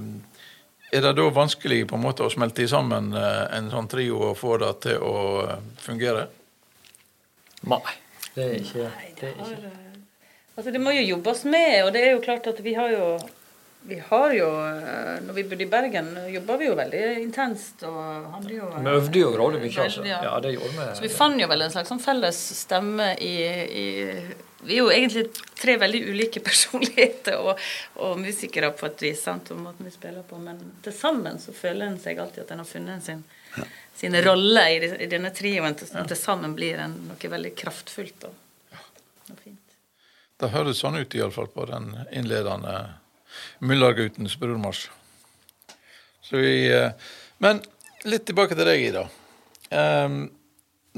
Er 0.94 1.02
det 1.04 1.14
da 1.18 1.26
vanskelig 1.36 1.82
på 1.90 1.98
en 1.98 2.04
måte 2.06 2.24
å 2.24 2.32
smelte 2.32 2.68
sammen 2.72 3.10
eh, 3.18 3.44
en 3.58 3.68
sånn 3.74 3.90
trio 3.92 4.22
og 4.30 4.38
få 4.40 4.56
det 4.62 4.70
til 4.86 5.02
å 5.04 5.16
eh, 5.44 5.58
fungere? 5.84 6.28
Nei, 7.68 7.82
det 8.36 8.46
er 8.46 8.54
ikke 8.62 8.86
Nei, 8.86 9.10
det 9.20 9.20
det, 9.20 9.32
er 9.34 9.42
ikke. 9.42 9.72
eh, 9.74 9.98
altså 10.56 10.72
det 10.76 10.82
må 10.84 10.94
jo 10.96 11.04
jobbes 11.10 11.44
med, 11.50 11.74
og 11.84 11.92
det 11.96 12.06
er 12.06 12.14
jo 12.16 12.24
klart 12.24 12.48
at 12.48 12.62
vi 12.64 12.78
har 12.78 12.94
jo 12.94 13.10
vi 13.88 13.98
har 14.10 14.34
jo, 14.36 14.48
eh, 14.68 15.20
når 15.24 15.34
vi 15.38 15.44
bodde 15.48 15.64
i 15.64 15.70
Bergen, 15.72 16.08
jobba 16.34 16.58
vi 16.60 16.66
jo 16.68 16.74
veldig 16.76 17.04
intenst. 17.22 17.84
og 17.88 18.26
hadde 18.34 18.52
jo... 18.58 18.68
Vi 18.84 18.92
øvde 18.92 19.22
jo 19.22 19.30
grådig 19.32 19.62
mye, 19.64 19.84
altså. 19.86 20.04
Ja. 20.06 20.18
Ja, 20.28 20.34
det 20.44 20.52
gjorde 20.58 20.74
vi. 20.76 20.88
Så 21.00 21.06
vi 21.06 21.12
fant 21.14 21.40
jo 21.40 21.48
vel 21.48 21.64
en 21.64 21.72
slags 21.72 21.92
sånn 21.94 22.02
felles 22.04 22.42
stemme 22.60 23.14
i, 23.24 23.32
i 23.84 23.86
Vi 24.68 24.76
er 24.76 24.82
jo 24.82 24.90
egentlig 24.92 25.24
tre 25.56 25.78
veldig 25.80 26.02
ulike 26.12 26.44
personligheter 26.50 27.40
og, 27.40 27.64
og 28.04 28.20
musikere 28.20 28.74
på 28.76 28.90
et 28.90 29.06
vis, 29.08 29.24
sant, 29.24 29.54
og 29.56 29.62
måten 29.70 29.88
vi 29.88 29.94
spiller 29.96 30.28
på, 30.28 30.40
men 30.44 30.60
til 30.84 30.94
sammen 30.98 31.40
så 31.40 31.56
føler 31.56 31.88
en 31.88 32.00
seg 32.04 32.20
alltid 32.20 32.44
at 32.44 32.52
en 32.58 32.64
har 32.66 32.68
funnet 32.68 33.08
sin, 33.08 33.24
sine 33.96 34.20
roller 34.28 34.68
i, 34.76 34.92
i 35.08 35.10
denne 35.16 35.32
trioen, 35.32 35.80
til- 35.80 35.94
ja. 35.96 36.04
til 36.12 36.20
sammen 36.20 36.58
blir 36.60 36.84
en, 36.84 37.00
noe 37.08 37.32
veldig 37.38 37.56
kraftfullt 37.64 38.28
og, 38.28 38.36
og 39.32 39.40
fint. 39.46 39.64
Det 40.38 40.52
høres 40.54 40.84
sånn 40.84 41.00
ut 41.00 41.16
iallfall 41.18 41.48
på 41.56 41.64
den 41.72 41.94
innledende 42.12 42.76
Myllarguttens 43.60 44.38
brormarsj. 44.40 44.90
Eh, 46.34 46.92
men 47.38 47.62
litt 48.04 48.26
tilbake 48.28 48.56
til 48.56 48.68
deg, 48.68 48.84
Ida. 48.90 49.06
Um, 49.70 50.24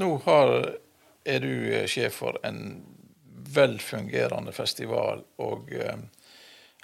nå 0.00 0.14
har, 0.24 0.54
er 1.24 1.42
du 1.42 1.52
eh, 1.74 1.86
sjef 1.90 2.20
for 2.22 2.38
en 2.46 2.80
velfungerende 3.50 4.52
festival, 4.54 5.24
og 5.42 5.70
um, 5.74 6.04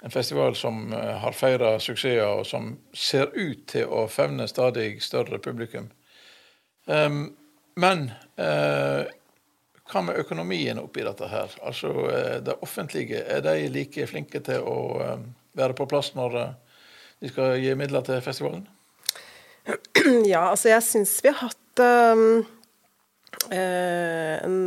en 0.03 0.13
festival 0.13 0.55
som 0.55 0.93
eh, 0.93 1.13
har 1.23 1.35
feira 1.35 1.77
suksesser, 1.79 2.23
og 2.27 2.45
som 2.47 2.73
ser 2.93 3.31
ut 3.35 3.65
til 3.71 3.87
å 3.87 4.05
fevne 4.11 4.47
stadig 4.51 4.97
større 5.03 5.39
publikum. 5.43 5.89
Um, 6.85 7.35
men 7.77 8.09
uh, 8.39 9.03
hva 9.87 10.01
med 10.03 10.19
økonomien 10.19 10.79
oppi 10.81 11.03
dette 11.05 11.27
her? 11.31 11.51
Altså, 11.63 11.91
Det 12.43 12.55
offentlige, 12.61 13.23
er 13.23 13.41
de 13.41 13.67
like 13.71 14.07
flinke 14.07 14.39
til 14.43 14.63
å 14.63 14.77
være 15.57 15.77
på 15.77 15.87
plass 15.89 16.13
når 16.17 16.37
eh, 16.41 16.83
de 17.23 17.31
skal 17.31 17.57
gi 17.61 17.73
midler 17.79 18.05
til 18.07 18.21
festivalen? 18.25 18.67
Ja, 20.31 20.47
altså 20.53 20.69
jeg 20.71 20.83
syns 20.85 21.17
vi 21.19 21.31
har 21.33 21.49
hatt 21.49 21.81
um, 21.83 22.45
en 23.51 24.61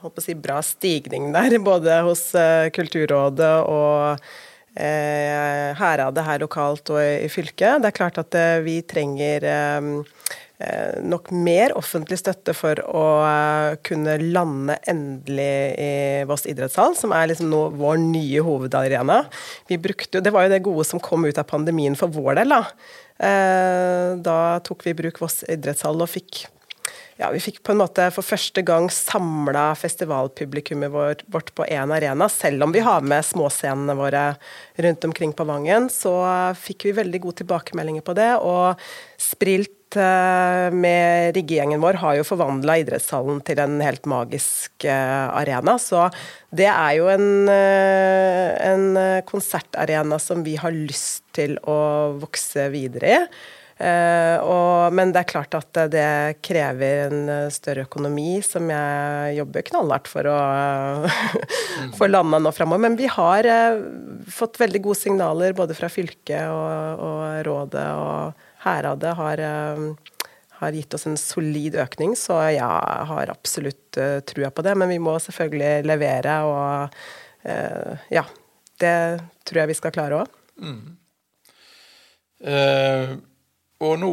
holdt 0.00 0.14
på 0.16 0.22
å 0.22 0.24
si, 0.24 0.36
bra 0.38 0.62
stigning 0.64 1.28
der, 1.34 1.58
både 1.70 1.98
hos 2.06 2.30
Kulturrådet 2.72 3.52
og 3.68 4.30
Heradet 4.70 6.24
her 6.24 6.40
lokalt 6.40 6.92
og 6.94 7.02
i 7.02 7.28
fylket. 7.28 7.82
Det 7.82 7.90
er 7.90 7.96
klart 7.98 8.22
at 8.22 8.36
vi 8.64 8.78
trenger 8.88 9.44
nok 11.02 11.30
mer 11.32 11.72
offentlig 11.78 12.18
støtte 12.20 12.52
for 12.56 12.80
å 12.84 13.04
kunne 13.86 14.18
lande 14.20 14.76
endelig 14.90 15.52
i 15.80 15.92
Voss 16.28 16.44
idrettshall, 16.50 16.96
som 16.98 17.14
er 17.16 17.30
liksom 17.30 17.48
nå 17.52 17.62
vår 17.80 18.00
nye 18.02 18.42
hovedarena. 18.44 19.22
Vi 19.70 19.80
brukte, 19.80 20.20
det 20.20 20.34
var 20.34 20.46
jo 20.46 20.52
det 20.52 20.64
gode 20.66 20.84
som 20.88 21.00
kom 21.02 21.24
ut 21.24 21.40
av 21.40 21.48
pandemien 21.48 21.96
for 21.96 22.12
vår 22.12 22.42
del. 22.42 22.58
da 22.58 22.64
Eh, 23.20 24.16
da 24.24 24.38
tok 24.64 24.86
vi 24.86 24.94
i 24.94 24.96
bruk 24.96 25.20
Voss 25.20 25.42
idrettshall 25.44 26.00
og 26.00 26.08
fikk 26.08 26.46
ja, 27.20 27.30
vi 27.34 27.42
fikk 27.44 27.60
på 27.66 27.74
en 27.74 27.82
måte 27.82 28.08
for 28.14 28.26
første 28.26 28.64
gang 28.66 28.88
samla 28.92 29.70
festivalpublikummet 29.78 30.92
vårt 30.92 31.52
på 31.54 31.66
én 31.68 31.92
arena. 31.94 32.30
Selv 32.32 32.64
om 32.64 32.72
vi 32.72 32.84
har 32.84 33.04
med 33.04 33.26
småscenene 33.28 33.96
våre 33.98 34.24
rundt 34.80 35.04
omkring 35.04 35.36
på 35.36 35.46
Vangen, 35.48 35.90
så 35.92 36.14
fikk 36.58 36.88
vi 36.88 36.96
veldig 37.02 37.20
gode 37.26 37.42
tilbakemeldinger 37.42 38.06
på 38.06 38.16
det. 38.16 38.32
Og 38.40 38.80
Sprilt 39.20 39.76
Eh, 39.96 40.70
med 40.70 41.34
riggegjengen 41.34 41.80
vår 41.82 41.98
har 41.98 42.18
jo 42.18 42.26
forvandla 42.26 42.76
idrettshallen 42.78 43.40
til 43.42 43.58
en 43.58 43.80
helt 43.82 44.06
magisk 44.10 44.86
eh, 44.86 45.26
arena. 45.34 45.76
Så 45.82 46.06
det 46.54 46.68
er 46.70 46.92
jo 46.98 47.08
en, 47.10 47.48
eh, 47.50 48.54
en 48.70 49.22
konsertarena 49.26 50.20
som 50.22 50.44
vi 50.46 50.54
har 50.60 50.74
lyst 50.74 51.24
til 51.34 51.58
å 51.66 52.14
vokse 52.22 52.68
videre 52.70 53.16
i. 53.16 53.24
Uh, 53.80 54.36
og, 54.44 54.92
men 54.92 55.08
det 55.08 55.22
er 55.22 55.28
klart 55.30 55.54
at 55.56 55.78
det 55.88 56.40
krever 56.44 57.06
en 57.06 57.30
større 57.48 57.86
økonomi, 57.86 58.42
som 58.44 58.68
jeg 58.68 59.38
jobber 59.38 59.64
knallhardt 59.70 60.10
for 60.10 60.28
å 60.28 60.36
få 61.98 62.10
landa 62.10 62.42
nå 62.44 62.52
framover. 62.52 62.82
Men 62.84 62.98
vi 62.98 63.08
har 63.08 63.48
uh, 63.48 63.80
fått 64.28 64.60
veldig 64.60 64.82
gode 64.84 65.00
signaler 65.00 65.56
både 65.56 65.76
fra 65.78 65.88
fylket 65.92 66.52
og, 66.52 67.00
og 67.06 67.48
rådet 67.48 67.88
og 67.96 68.46
Heradet 68.60 69.14
har, 69.16 69.40
eh, 69.40 69.78
har, 70.58 70.74
gitt 70.76 70.92
oss 70.92 71.06
en 71.08 71.14
solid 71.16 71.78
økning, 71.80 72.12
så 72.12 72.34
jeg 72.52 72.60
har 72.60 73.30
absolutt 73.32 73.96
trua 74.28 74.50
på 74.52 74.60
det. 74.66 74.74
Men 74.76 74.92
vi 74.92 74.98
må 75.00 75.14
selvfølgelig 75.16 75.88
levere, 75.88 76.34
og 76.44 76.92
ja. 78.12 78.26
Det 78.84 78.92
tror 79.48 79.62
jeg 79.62 79.70
vi 79.72 79.78
skal 79.80 79.96
klare 79.96 80.20
òg. 80.20 80.36
Mm. 80.60 80.84
Og 83.80 83.98
nå 84.00 84.12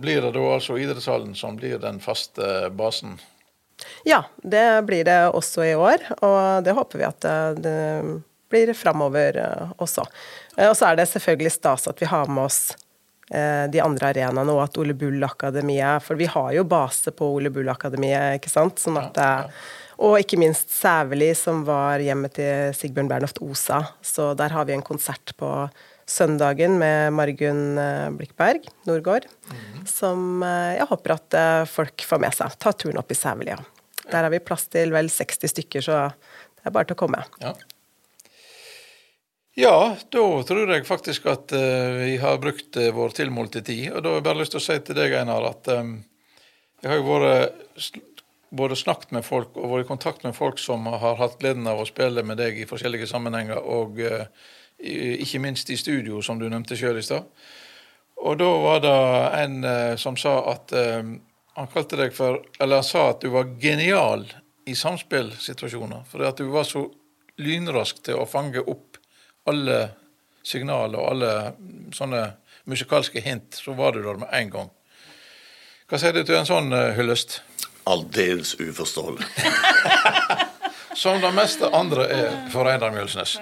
blir 0.00 0.24
det 0.24 0.32
da 0.34 0.44
altså 0.56 0.78
idrettshallen 0.80 1.34
som 1.38 1.56
blir 1.58 1.78
den 1.82 2.00
faste 2.02 2.68
basen? 2.74 3.16
Ja, 4.06 4.24
det 4.42 4.84
blir 4.86 5.04
det 5.06 5.18
også 5.30 5.64
i 5.66 5.74
år, 5.78 6.02
og 6.24 6.64
det 6.66 6.74
håper 6.76 7.00
vi 7.00 7.06
at 7.06 7.26
det 7.58 7.78
blir 8.52 8.74
framover 8.76 9.38
også. 9.82 10.04
Og 10.66 10.74
så 10.78 10.90
er 10.90 10.98
det 10.98 11.08
selvfølgelig 11.10 11.54
stas 11.56 11.88
at 11.90 12.02
vi 12.02 12.10
har 12.10 12.30
med 12.30 12.46
oss 12.46 12.74
Eh, 13.30 13.70
de 13.70 13.80
andre 13.80 14.10
arenaene, 14.12 14.52
og 14.52 14.66
at 14.66 14.76
Ole 14.76 14.92
Bull-akademiet 14.92 16.04
For 16.04 16.18
vi 16.20 16.26
har 16.28 16.50
jo 16.52 16.66
base 16.68 17.08
på 17.16 17.30
Ole 17.38 17.48
Bull-akademiet, 17.50 18.36
ikke 18.38 18.52
sant? 18.52 18.82
Sånn 18.82 19.00
at 19.00 19.16
ja, 19.16 19.30
ja. 19.46 19.64
Og 20.04 20.18
ikke 20.18 20.36
minst 20.42 20.72
Sæveli, 20.74 21.30
som 21.38 21.62
var 21.64 22.02
hjemmet 22.02 22.34
til 22.36 22.74
Sigbjørn 22.74 23.08
Bernhoft 23.08 23.38
Osa. 23.46 23.78
Så 24.02 24.32
der 24.36 24.50
har 24.50 24.66
vi 24.66 24.74
en 24.74 24.82
konsert 24.82 25.32
på 25.38 25.50
søndagen 26.10 26.78
med 26.80 27.12
Margunn 27.16 27.78
eh, 27.80 28.08
Blikkberg 28.18 28.66
Nordgård, 28.88 29.28
mm. 29.50 29.84
som 29.88 30.42
eh, 30.44 30.76
jeg 30.78 30.88
håper 30.90 31.16
at 31.16 31.36
folk 31.70 32.04
får 32.08 32.22
med 32.22 32.36
seg. 32.36 32.56
Ta 32.60 32.74
turen 32.76 33.00
opp 33.00 33.12
i 33.12 33.18
Sævelia. 33.18 33.58
Der 34.04 34.20
har 34.20 34.32
vi 34.32 34.42
plass 34.44 34.66
til 34.72 34.92
vel 34.94 35.08
60 35.12 35.54
stykker, 35.54 35.84
så 35.84 36.00
det 36.10 36.68
er 36.68 36.74
bare 36.74 36.90
til 36.90 36.98
å 36.98 37.02
komme. 37.04 37.22
Ja. 37.44 37.54
Ja, 39.54 39.76
da 40.10 40.22
tror 40.42 40.66
jeg 40.66 40.82
faktisk 40.82 41.28
at 41.30 41.52
vi 41.54 42.16
har 42.18 42.40
brukt 42.42 42.74
vår 42.74 43.12
tilmålte 43.14 43.60
tid. 43.62 43.92
Og 43.92 44.02
da 44.02 44.10
har 44.10 44.18
jeg 44.18 44.24
bare 44.26 44.40
lyst 44.40 44.56
til 44.56 44.58
å 44.58 44.64
si 44.64 44.74
til 44.82 44.98
deg, 44.98 45.14
Einar, 45.14 45.46
at 45.46 45.70
jeg 45.70 46.90
har 46.90 46.98
jo 46.98 47.06
vært 47.06 48.00
både 48.54 48.76
snakket 48.76 49.14
med 49.14 49.24
folk 49.26 49.56
og 49.58 49.72
vært 49.72 49.86
i 49.86 49.88
kontakt 49.88 50.26
med 50.26 50.36
folk 50.36 50.60
som 50.62 50.86
har 50.86 51.18
hatt 51.18 51.38
gleden 51.40 51.66
av 51.70 51.80
å 51.82 51.88
spille 51.88 52.22
med 52.26 52.38
deg 52.40 52.60
i 52.60 52.68
forskjellige 52.70 53.08
sammenhenger, 53.10 53.60
og 53.60 53.98
uh, 54.04 54.26
ikke 54.78 55.40
minst 55.40 55.70
i 55.70 55.76
studio, 55.76 56.22
som 56.22 56.38
du 56.38 56.48
nevnte 56.48 56.76
sjøl 56.76 56.98
i 56.98 57.04
stad. 57.04 57.26
Og 58.24 58.38
da 58.40 58.48
var 58.62 58.80
det 58.84 58.96
en 59.42 59.54
som 60.00 60.16
sa 60.16 60.32
at 60.52 60.72
Han 60.72 61.68
kalte 61.70 61.96
deg 61.98 62.14
for 62.14 62.40
Eller 62.58 62.80
han 62.80 62.86
sa 62.86 63.10
at 63.10 63.20
du 63.22 63.28
var 63.30 63.50
genial 63.60 64.24
i 64.66 64.74
samspillsituasjoner. 64.74 66.04
Fordi 66.10 66.26
at 66.26 66.40
du 66.40 66.48
var 66.50 66.64
så 66.64 66.86
lynrask 67.36 68.00
til 68.04 68.18
å 68.18 68.26
fange 68.26 68.62
opp 68.62 68.98
alle 69.50 69.78
signaler 70.44 71.00
og 71.00 71.10
alle 71.14 71.32
sånne 71.94 72.24
musikalske 72.64 73.20
hint, 73.20 73.58
så 73.60 73.74
var 73.76 73.92
du 73.92 74.02
der 74.02 74.20
med 74.20 74.32
en 74.32 74.50
gang. 74.50 74.70
Hva 75.88 76.00
sier 76.00 76.14
du 76.16 76.22
til 76.24 76.38
en 76.38 76.48
sånn 76.48 76.72
uh, 76.72 76.92
hyllest? 76.96 77.42
Aldeles 77.88 78.54
uforståelig. 78.60 79.26
Som 81.02 81.20
det 81.20 81.32
meste 81.36 81.68
andre 81.74 82.06
er 82.08 82.36
for 82.52 82.70
Einar 82.70 82.94
Mjølsnes. 82.94 83.36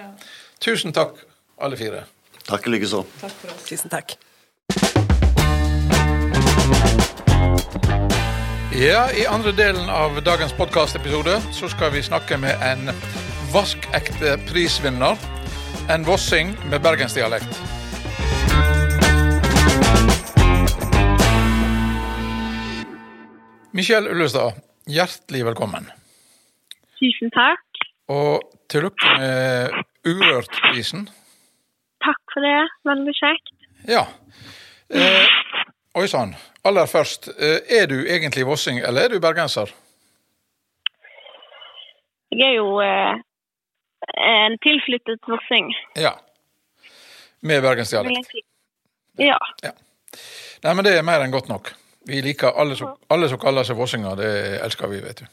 Tusen 0.63 0.93
takk, 0.95 1.17
alle 1.59 1.75
fire. 1.75 2.05
Takk 2.47 2.69
likeså. 2.71 3.01
For 3.19 3.51
oss. 3.51 3.65
Tusen 3.67 3.91
takk. 3.91 4.15
Ja, 8.73 9.03
I 9.11 9.27
andre 9.27 9.51
delen 9.51 9.91
av 9.91 10.23
dagens 10.23 10.55
podkastepisode 10.55 11.35
så 11.51 11.67
skal 11.67 11.91
vi 11.91 12.05
snakke 12.07 12.39
med 12.39 12.63
en 12.63 12.95
vaskekte 13.51 14.37
prisvinner 14.47 15.19
en 15.91 16.07
vossing 16.07 16.55
med 16.71 16.79
bergensdialekt. 16.81 17.59
Michelle 23.71 24.09
Ullestad, 24.09 24.55
hjertelig 24.87 25.45
velkommen. 25.45 25.91
Tusen 26.99 27.35
takk. 27.35 27.83
Og 28.07 28.39
til 28.71 28.87
lykke 28.87 29.17
med 29.19 29.83
Urørt-prisen. 30.05 31.07
Takk 32.03 32.33
for 32.33 32.43
det. 32.43 32.59
Veldig 32.87 33.13
kjekt. 33.15 33.53
Ja. 33.87 34.05
Eh, 34.89 35.37
Oi 35.95 36.07
sann. 36.07 36.35
Aller 36.65 36.87
først, 36.87 37.27
eh, 37.27 37.59
er 37.79 37.87
du 37.87 37.99
egentlig 38.01 38.45
vossing, 38.47 38.79
eller 38.79 39.01
er 39.01 39.13
du 39.13 39.19
bergenser? 39.19 39.71
Jeg 42.31 42.47
er 42.49 42.55
jo 42.55 42.79
eh, 42.81 43.13
en 44.17 44.57
tilflyttet 44.63 45.19
vossing. 45.27 45.71
Ja. 45.95 46.11
Med 47.41 47.61
bergensdialekt. 47.61 48.35
Ja. 49.19 49.37
ja. 49.63 49.71
Nei, 50.63 50.73
men 50.73 50.85
det 50.85 50.97
er 50.97 51.05
mer 51.05 51.23
enn 51.23 51.33
godt 51.33 51.51
nok. 51.51 51.73
Vi 52.07 52.21
liker 52.23 52.55
alle 52.59 52.75
som, 52.75 52.95
alle 53.11 53.29
som 53.31 53.39
kaller 53.39 53.67
seg 53.67 53.77
vossinger. 53.79 54.15
Det 54.19 54.31
elsker 54.63 54.91
vi, 54.91 54.99
vet 55.03 55.23
du. 55.23 55.25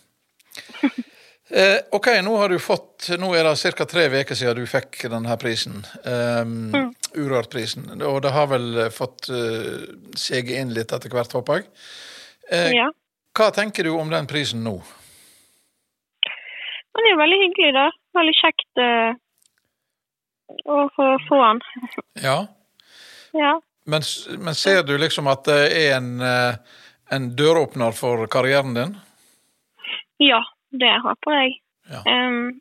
Eh, 1.53 1.79
ok, 1.91 2.07
nå 2.23 2.37
har 2.37 2.49
du 2.49 2.59
fått, 2.59 3.09
nå 3.19 3.33
er 3.35 3.45
det 3.49 3.73
ca. 3.75 3.85
tre 3.85 4.07
uker 4.07 4.39
siden 4.39 4.61
du 4.61 4.67
fikk 4.71 5.01
denne 5.11 5.35
prisen. 5.41 5.81
Um, 6.05 6.71
mm. 6.71 6.91
Urørt-prisen. 7.19 7.89
Og 8.07 8.21
det 8.23 8.31
har 8.31 8.47
vel 8.53 8.85
fått 8.95 9.27
uh, 9.35 9.83
seget 10.15 10.61
inn 10.61 10.71
litt 10.77 10.95
etter 10.95 11.11
hvert, 11.11 11.35
håper 11.35 11.59
jeg. 11.59 11.67
Eh, 12.55 12.69
ja. 12.77 12.87
Hva 13.35 13.49
tenker 13.55 13.87
du 13.87 13.91
om 13.97 14.13
den 14.13 14.31
prisen 14.31 14.63
nå? 14.63 14.77
Den 16.95 17.09
er 17.09 17.15
jo 17.17 17.19
veldig 17.19 17.41
hyggelig, 17.43 17.73
da 17.75 17.89
veldig 18.21 18.37
kjekt 18.39 18.83
uh, 18.83 19.11
å 20.71 20.87
få, 20.95 21.09
få 21.27 21.43
han. 21.43 21.65
Ja. 22.29 22.37
ja. 23.35 23.57
Men, 23.91 24.07
men, 24.39 24.55
ser 24.55 24.85
du 24.87 24.95
liksom 24.99 25.27
at 25.31 25.45
det 25.51 25.61
er 25.75 25.97
en, 25.97 26.23
en 27.11 27.29
døråpner 27.35 27.95
for 27.97 28.27
karrieren 28.31 28.75
din? 28.77 28.97
Ja, 30.23 30.43
det 30.71 30.93
håper 31.05 31.37
jeg. 31.37 31.59
Ja. 31.91 32.03
Um, 32.07 32.61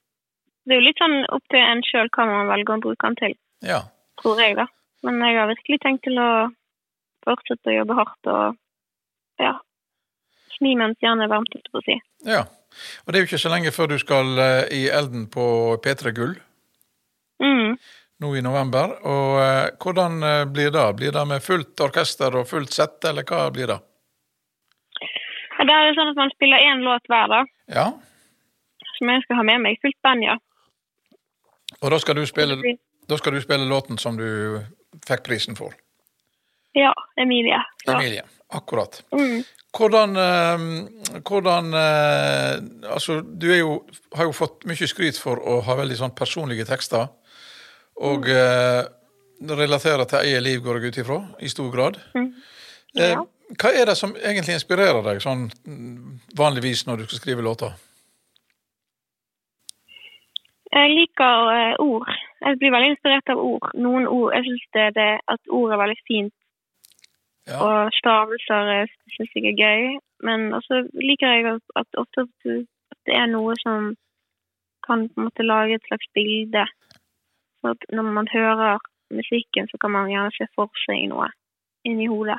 det 0.65 0.75
er 0.75 0.81
jo 0.81 0.87
litt 0.87 1.01
sånn 1.01 1.17
opp 1.33 1.45
til 1.53 1.61
en 1.61 1.81
sjøl 1.85 2.11
hva 2.13 2.25
man 2.29 2.49
velger 2.51 2.77
å 2.77 2.83
bruke 2.83 3.07
den 3.07 3.17
til, 3.19 3.35
ja. 3.65 3.83
tror 4.21 4.41
jeg, 4.41 4.57
da. 4.59 4.67
Men 5.05 5.21
jeg 5.23 5.37
har 5.39 5.49
virkelig 5.49 5.79
tenkt 5.83 6.03
til 6.05 6.19
å 6.21 6.29
fortsette 7.25 7.71
å 7.71 7.77
jobbe 7.79 7.97
hardt 7.97 8.29
og 8.31 8.59
ja, 9.39 9.55
smi 10.57 10.75
mens 10.79 10.99
jernet 11.03 11.27
er 11.27 11.31
varmt, 11.31 11.53
holdt 11.55 11.71
på 11.71 11.81
å 11.81 11.85
si. 11.85 11.97
Ja. 12.27 12.43
Og 13.05 13.11
det 13.11 13.17
er 13.17 13.23
jo 13.23 13.29
ikke 13.31 13.41
så 13.41 13.51
lenge 13.51 13.73
før 13.73 13.93
du 13.93 13.97
skal 14.01 14.35
uh, 14.37 14.67
i 14.75 14.85
elden 14.93 15.25
på 15.31 15.45
P3 15.83 16.13
Gull. 16.15 16.35
Mm. 17.41 17.79
Nå 18.19 18.33
i 18.35 18.43
november. 18.45 18.93
Og 19.07 19.39
uh, 19.39 19.69
hvordan 19.81 20.19
uh, 20.21 20.43
blir 20.51 20.73
det? 20.75 20.85
Blir 20.99 21.15
det 21.15 21.25
med 21.31 21.43
fullt 21.43 21.79
orkester 21.81 22.35
og 22.37 22.49
fullt 22.51 22.75
sett, 22.75 22.99
eller 23.09 23.25
hva 23.25 23.47
blir 23.55 23.71
det? 23.71 23.79
Det 25.69 25.75
er 25.77 25.91
sånn 25.93 26.09
at 26.15 26.17
man 26.17 26.31
spiller 26.33 26.63
én 26.65 26.81
låt 26.81 27.05
hver, 27.11 27.29
da. 27.29 27.43
Ja. 27.69 27.85
Som 28.97 29.11
jeg 29.13 29.21
skal 29.25 29.37
ha 29.37 29.43
med 29.45 29.61
meg. 29.67 29.77
Fullt 29.83 29.99
band, 30.05 30.25
ja. 30.25 30.39
Og 31.79 31.93
da 31.93 31.99
skal 32.01 32.17
du 32.17 32.23
spille, 32.25 32.57
da 33.09 33.19
skal 33.19 33.37
du 33.37 33.41
spille 33.43 33.67
låten 33.69 33.99
som 34.01 34.17
du 34.17 34.25
fikk 35.05 35.21
prisen 35.27 35.57
for? 35.59 35.75
Ja, 36.77 36.89
Emilie. 37.21 37.61
Så. 37.85 37.93
Emilie. 37.93 38.25
Akkurat. 38.57 39.03
Mm. 39.13 39.43
Hvordan, 39.77 40.15
eh, 40.17 40.63
hvordan 41.21 41.73
eh, 41.77 42.55
Altså, 42.89 43.19
du 43.21 43.45
jo, 43.53 43.75
har 44.17 44.25
jo 44.25 44.33
fått 44.33 44.65
mye 44.65 44.89
skryt 44.89 45.21
for 45.21 45.37
å 45.37 45.59
ha 45.67 45.75
veldig 45.77 45.99
sånn 45.99 46.15
personlige 46.17 46.65
tekster. 46.65 47.11
Og 48.01 48.25
eh, 48.33 48.81
relaterer 49.53 50.09
til 50.09 50.25
eget 50.25 50.43
liv, 50.47 50.63
går 50.65 50.79
jeg 50.79 50.89
ut 50.89 51.01
ifra, 51.03 51.19
i 51.45 51.51
stor 51.53 51.69
grad. 51.75 52.01
Mm. 52.17 52.31
Eh, 52.97 53.11
Ja. 53.13 53.27
Hva 53.57 53.71
er 53.73 53.87
det 53.89 53.97
som 53.97 54.11
egentlig 54.13 54.59
inspirerer 54.59 55.01
deg 55.05 55.21
sånn 55.23 55.47
vanligvis 56.37 56.85
når 56.85 57.01
du 57.01 57.05
skal 57.07 57.21
skrive 57.21 57.45
låter? 57.45 57.73
Jeg 60.69 60.91
liker 60.93 61.47
uh, 61.49 61.73
ord. 61.81 62.11
Jeg 62.45 62.59
blir 62.61 62.73
veldig 62.75 62.91
inspirert 62.93 63.31
av 63.33 63.39
ord. 63.41 63.71
Noen 63.73 64.05
ord, 64.07 64.35
Jeg 64.35 64.45
syns 64.45 64.67
det, 64.77 64.85
det, 64.99 65.07
at 65.33 65.41
ord 65.49 65.73
er 65.73 65.81
veldig 65.81 66.01
fint, 66.07 66.35
Ja. 67.49 67.57
og 67.65 67.89
stavelser 67.97 68.85
syns 69.15 69.33
jeg 69.33 69.49
er 69.49 69.57
gøy. 69.57 69.97
Men 70.21 70.53
også 70.53 70.83
liker 70.93 71.33
jeg 71.33 71.45
at, 71.55 71.65
at 71.81 71.97
ofte 71.97 72.27
at, 72.27 72.51
det 73.07 73.15
er 73.17 73.25
noe 73.31 73.55
som 73.63 73.95
kan 74.85 75.07
på 75.09 75.17
en 75.17 75.27
måte 75.29 75.47
lage 75.47 75.79
et 75.79 75.87
slags 75.89 76.05
bilde. 76.13 76.65
Så 77.61 77.73
når 77.89 78.11
man 78.13 78.29
hører 78.33 78.77
musikken, 79.09 79.67
så 79.71 79.77
kan 79.81 79.91
man 79.91 80.11
gjerne 80.13 80.31
se 80.37 80.45
for 80.53 80.69
seg 80.85 81.09
noe 81.09 81.31
inni 81.87 82.05
hodet. 82.11 82.37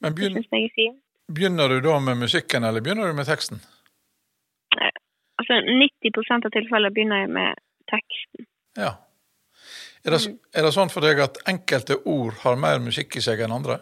Men 0.00 0.14
Det 0.14 0.18
begyn, 0.18 0.34
syns 0.34 0.50
jeg 0.52 0.64
er 0.64 0.74
fint. 0.74 1.00
begynner 1.32 1.68
du 1.68 1.80
da 1.80 1.98
med 2.00 2.16
musikken, 2.18 2.64
eller 2.64 2.80
begynner 2.80 3.06
du 3.06 3.14
med 3.14 3.26
teksten? 3.26 3.60
Altså 5.38 5.60
90 5.66 6.44
av 6.46 6.50
tilfellene 6.54 6.92
begynner 6.94 7.20
jeg 7.24 7.30
med 7.30 7.54
teksten. 7.90 8.46
Ja. 8.76 8.92
Er 10.04 10.10
det, 10.10 10.20
Mm. 10.28 10.38
er 10.54 10.62
det 10.62 10.72
sånn 10.74 10.90
for 10.90 11.00
deg 11.00 11.18
at 11.18 11.38
enkelte 11.48 11.96
ord 12.06 12.34
har 12.44 12.56
mer 12.56 12.78
musikk 12.78 13.16
i 13.16 13.20
seg 13.20 13.40
enn 13.40 13.52
andre? 13.52 13.80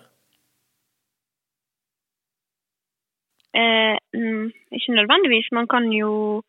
Eh, 3.55 3.96
mm, 4.14 4.46
ikke 4.72 4.92
nødvendigvis. 4.96 5.48
Man 5.53 5.66
kan 5.68 5.90
jo 5.92 6.42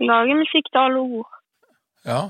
lage 0.00 0.34
musikk 0.38 0.68
til 0.72 0.78
alle 0.84 1.00
ord. 1.00 1.30
Ja. 2.06 2.20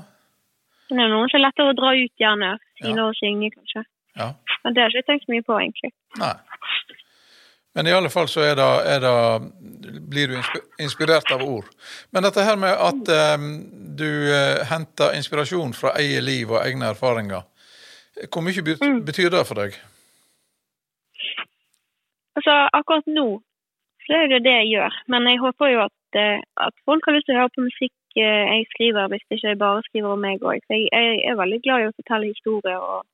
Det 0.89 0.97
er 0.99 1.11
noen 1.13 1.29
som 1.29 1.37
er 1.39 1.45
lettere 1.45 1.71
å 1.71 1.77
dra 1.77 1.91
ut, 1.95 2.13
gjerne. 2.19 2.57
Sine 2.81 2.97
Ja. 2.97 3.07
og 3.07 3.15
synge, 3.15 3.51
kanskje. 3.55 3.83
ja. 4.17 4.33
Men 4.63 4.73
det 4.73 4.81
har 4.83 4.89
jeg 4.89 5.03
ikke 5.03 5.11
tenkt 5.11 5.29
mye 5.29 5.43
på, 5.43 5.53
egentlig. 5.61 5.91
Nei. 6.17 6.33
Men 7.73 7.87
i 7.87 7.93
alle 7.95 8.09
fall 8.11 8.27
så 8.27 8.41
er 8.43 8.55
det, 8.59 8.65
er 8.93 8.99
det 8.99 10.01
blir 10.11 10.27
du 10.27 10.57
inspirert 10.83 11.29
av 11.31 11.41
ord. 11.45 11.69
Men 12.11 12.23
dette 12.27 12.43
her 12.43 12.57
med 12.59 12.73
at 12.75 13.11
um, 13.39 13.45
du 13.95 14.09
uh, 14.27 14.59
henter 14.67 15.15
inspirasjon 15.15 15.71
fra 15.73 15.93
eget 16.01 16.23
liv 16.27 16.51
og 16.51 16.59
egne 16.65 16.89
erfaringer, 16.91 17.45
hvor 18.27 18.43
mye 18.43 18.63
bet- 18.67 18.83
Mm. 18.83 19.05
betyr 19.07 19.29
det 19.31 19.45
for 19.47 19.55
deg? 19.55 19.77
Altså, 22.35 22.53
akkurat 22.75 23.07
nå 23.07 23.27
så 24.05 24.17
er 24.17 24.27
det 24.31 24.43
det 24.43 24.53
jeg 24.57 24.69
gjør. 24.75 24.93
Men 25.13 25.27
jeg 25.29 25.39
håper 25.39 25.71
jo 25.71 25.81
at, 25.87 26.19
eh, 26.19 26.39
at 26.67 26.73
folk 26.85 27.05
har 27.05 27.15
lyst 27.15 27.27
til 27.29 27.35
å 27.37 27.41
høre 27.43 27.53
på 27.55 27.63
musikk 27.67 27.93
eh, 28.17 28.45
jeg 28.51 28.65
skriver, 28.73 29.07
hvis 29.11 29.23
ikke 29.31 29.55
bare 29.61 29.83
skriver 29.87 30.15
om 30.15 30.19
meg 30.25 30.41
òg. 30.43 30.59
Jeg, 30.69 30.87
jeg 30.91 31.21
er 31.29 31.37
veldig 31.39 31.59
glad 31.63 31.83
i 31.85 31.89
å 31.91 31.95
fortelle 31.99 32.31
historier 32.33 32.81
og, 32.81 33.05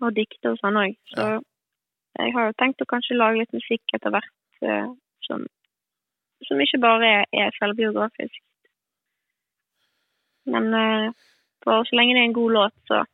og 0.00 0.14
dikte 0.16 0.54
og 0.54 0.60
sånn 0.62 0.78
òg. 0.86 0.94
Så 1.12 1.26
jeg 2.18 2.32
har 2.34 2.48
jo 2.48 2.56
tenkt 2.60 2.82
å 2.82 2.88
kanskje 2.90 3.16
lage 3.18 3.40
litt 3.42 3.54
musikk 3.56 3.94
etter 3.96 4.12
hvert 4.14 4.62
eh, 4.62 4.88
som, 5.26 5.46
som 6.46 6.60
ikke 6.62 6.80
bare 6.82 7.12
er, 7.20 7.24
er 7.32 7.54
selvbiografisk. 7.58 8.40
Men 10.46 10.68
eh, 10.78 11.06
bare 11.64 11.86
så 11.88 11.96
lenge 11.96 12.14
det 12.16 12.22
er 12.22 12.28
en 12.30 12.38
god 12.40 12.52
låt, 12.58 12.76
så, 12.90 13.04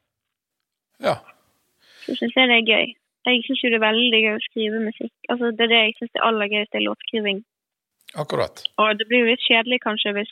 Ja. 1.01 1.15
så 2.05 2.17
syns 2.19 2.37
jeg 2.37 2.51
det 2.51 2.59
er 2.59 2.73
gøy. 2.73 2.93
Jeg 3.29 3.43
syns 3.47 3.63
jo 3.63 3.71
det 3.71 3.79
er 3.79 3.87
veldig 3.87 4.21
gøy 4.25 4.35
å 4.35 4.45
skrive 4.49 4.83
musikk. 4.85 5.15
Altså, 5.29 5.51
det 5.53 5.65
er 5.67 5.73
det 5.73 5.81
jeg 5.85 5.97
syns 5.99 6.15
er 6.17 6.27
aller 6.29 6.53
gøyest, 6.53 6.75
er 6.75 6.87
låtskriving. 6.87 7.43
Akkurat. 8.19 8.63
Og 8.83 8.99
det 8.99 9.07
blir 9.09 9.23
jo 9.23 9.31
litt 9.31 9.45
kjedelig 9.47 9.83
kanskje 9.85 10.17
hvis 10.17 10.31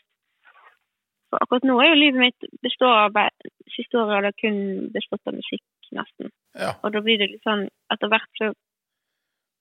For 1.28 1.42
akkurat 1.44 1.66
nå 1.68 1.74
er 1.78 1.90
jo 1.90 1.96
livet 2.00 2.22
mitt 2.22 2.46
består 2.64 2.94
av 3.04 3.18
Siste 3.68 3.98
året 4.00 4.14
har 4.16 4.22
det 4.24 4.38
kun 4.40 4.88
bestått 4.94 5.28
av 5.28 5.35
musikk, 5.37 5.61
nesten. 5.92 6.31
Ja. 6.57 6.72
Og 6.83 6.94
da 6.94 7.02
blir 7.04 7.20
det 7.20 7.28
litt 7.35 7.44
sånn 7.44 7.66
etter 7.92 8.11
hvert 8.12 8.40
så 8.40 8.51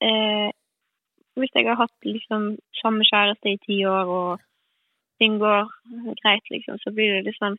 eh, 0.04 0.50
Hvis 1.38 1.54
jeg 1.54 1.68
har 1.70 1.78
hatt 1.80 2.06
liksom 2.06 2.56
samme 2.82 3.06
kjæreste 3.06 3.54
i 3.54 3.60
ti 3.66 3.78
år, 3.86 4.10
og 4.10 4.40
ting 5.22 5.38
går 5.42 5.70
greit, 6.22 6.46
liksom, 6.50 6.80
så 6.82 6.94
blir 6.94 7.18
det 7.18 7.26
litt 7.28 7.40
sånn 7.40 7.58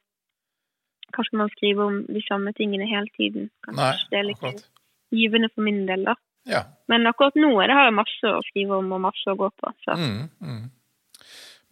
Hva 1.14 1.24
skal 1.26 1.42
man 1.42 1.52
skrive 1.56 1.86
om 1.86 2.00
de 2.06 2.22
samme 2.26 2.52
tingene 2.58 2.88
hele 2.90 3.10
tiden? 3.16 3.50
Kanskje 3.66 3.82
Nei, 3.82 4.08
det 4.10 4.18
er 4.18 4.28
litt 4.30 4.42
akkurat. 4.42 4.66
givende 5.14 5.48
for 5.54 5.64
min 5.64 5.86
del, 5.88 6.04
da. 6.10 6.18
Ja. 6.48 6.64
Men 6.88 7.06
akkurat 7.08 7.36
nå 7.36 7.52
er 7.60 7.68
det, 7.70 7.76
har 7.76 7.88
jeg 7.88 7.96
masse 7.96 8.32
å 8.32 8.44
skrive 8.48 8.76
om 8.80 8.92
og 8.96 9.00
masse 9.08 9.32
å 9.32 9.36
gå 9.36 9.48
på. 9.62 9.72
Så. 9.84 9.96
Mm, 9.96 10.28
mm. 10.40 10.62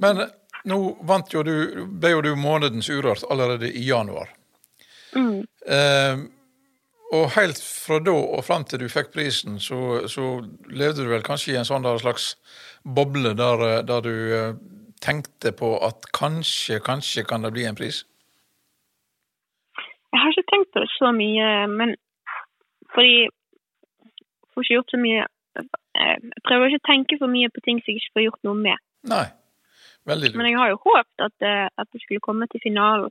Men 0.04 0.24
nå 0.68 0.78
vant 1.08 1.32
jo 1.32 1.44
du, 1.46 1.54
ble 2.00 2.12
jo 2.12 2.24
du 2.24 2.32
månedens 2.38 2.88
Urørt 2.92 3.24
allerede 3.30 3.70
i 3.70 3.84
januar. 3.86 4.32
Mm. 5.16 5.44
Eh, 5.68 6.24
og 7.16 7.34
helt 7.36 7.58
fra 7.62 7.98
da 8.04 8.14
og 8.14 8.42
fram 8.46 8.64
til 8.68 8.82
du 8.82 8.88
fikk 8.92 9.12
prisen, 9.14 9.60
så, 9.62 10.06
så 10.10 10.40
levde 10.68 11.04
du 11.04 11.10
vel 11.12 11.24
kanskje 11.26 11.54
i 11.54 11.58
en 11.60 11.68
sånn 11.68 11.86
slags 12.02 12.34
boble 12.98 13.34
der, 13.38 13.64
eh, 13.66 13.82
der 13.86 14.04
du 14.04 14.14
eh, 14.38 14.52
tenkte 15.02 15.52
på 15.56 15.74
at 15.86 16.08
kanskje, 16.16 16.80
kanskje 16.84 17.26
kan 17.28 17.46
det 17.46 17.52
bli 17.56 17.66
en 17.68 17.78
pris? 17.78 18.04
Jeg 20.12 20.22
har 20.22 20.32
ikke 20.32 20.50
tenkt 20.52 20.72
på 20.72 20.82
det 20.84 20.90
så 20.94 21.12
mye, 21.12 21.48
men 21.72 21.96
fordi 22.94 23.26
jeg 23.26 23.32
får 24.54 24.64
ikke 24.64 24.78
gjort 24.78 24.94
så 24.94 25.00
mye 25.02 25.24
eh, 25.24 26.16
Jeg 26.22 26.44
prøver 26.48 26.70
ikke 26.70 26.84
å 26.84 26.88
tenke 26.92 27.20
for 27.20 27.32
mye 27.32 27.52
på 27.52 27.64
ting 27.66 27.82
som 27.82 27.92
jeg 27.92 28.00
ikke 28.00 28.16
får 28.16 28.26
gjort 28.28 28.48
noe 28.48 28.62
med. 28.62 28.82
Nei. 29.12 29.26
Veldig 30.06 30.30
lurt. 30.30 30.38
Men 30.38 30.48
jeg 30.50 30.58
har 30.60 30.72
jo 30.72 30.82
håpet 30.84 31.28
at 31.28 31.46
at 31.82 31.88
det 31.92 32.00
skulle 32.02 32.22
komme 32.22 32.46
til 32.50 32.62
finalen. 32.62 33.10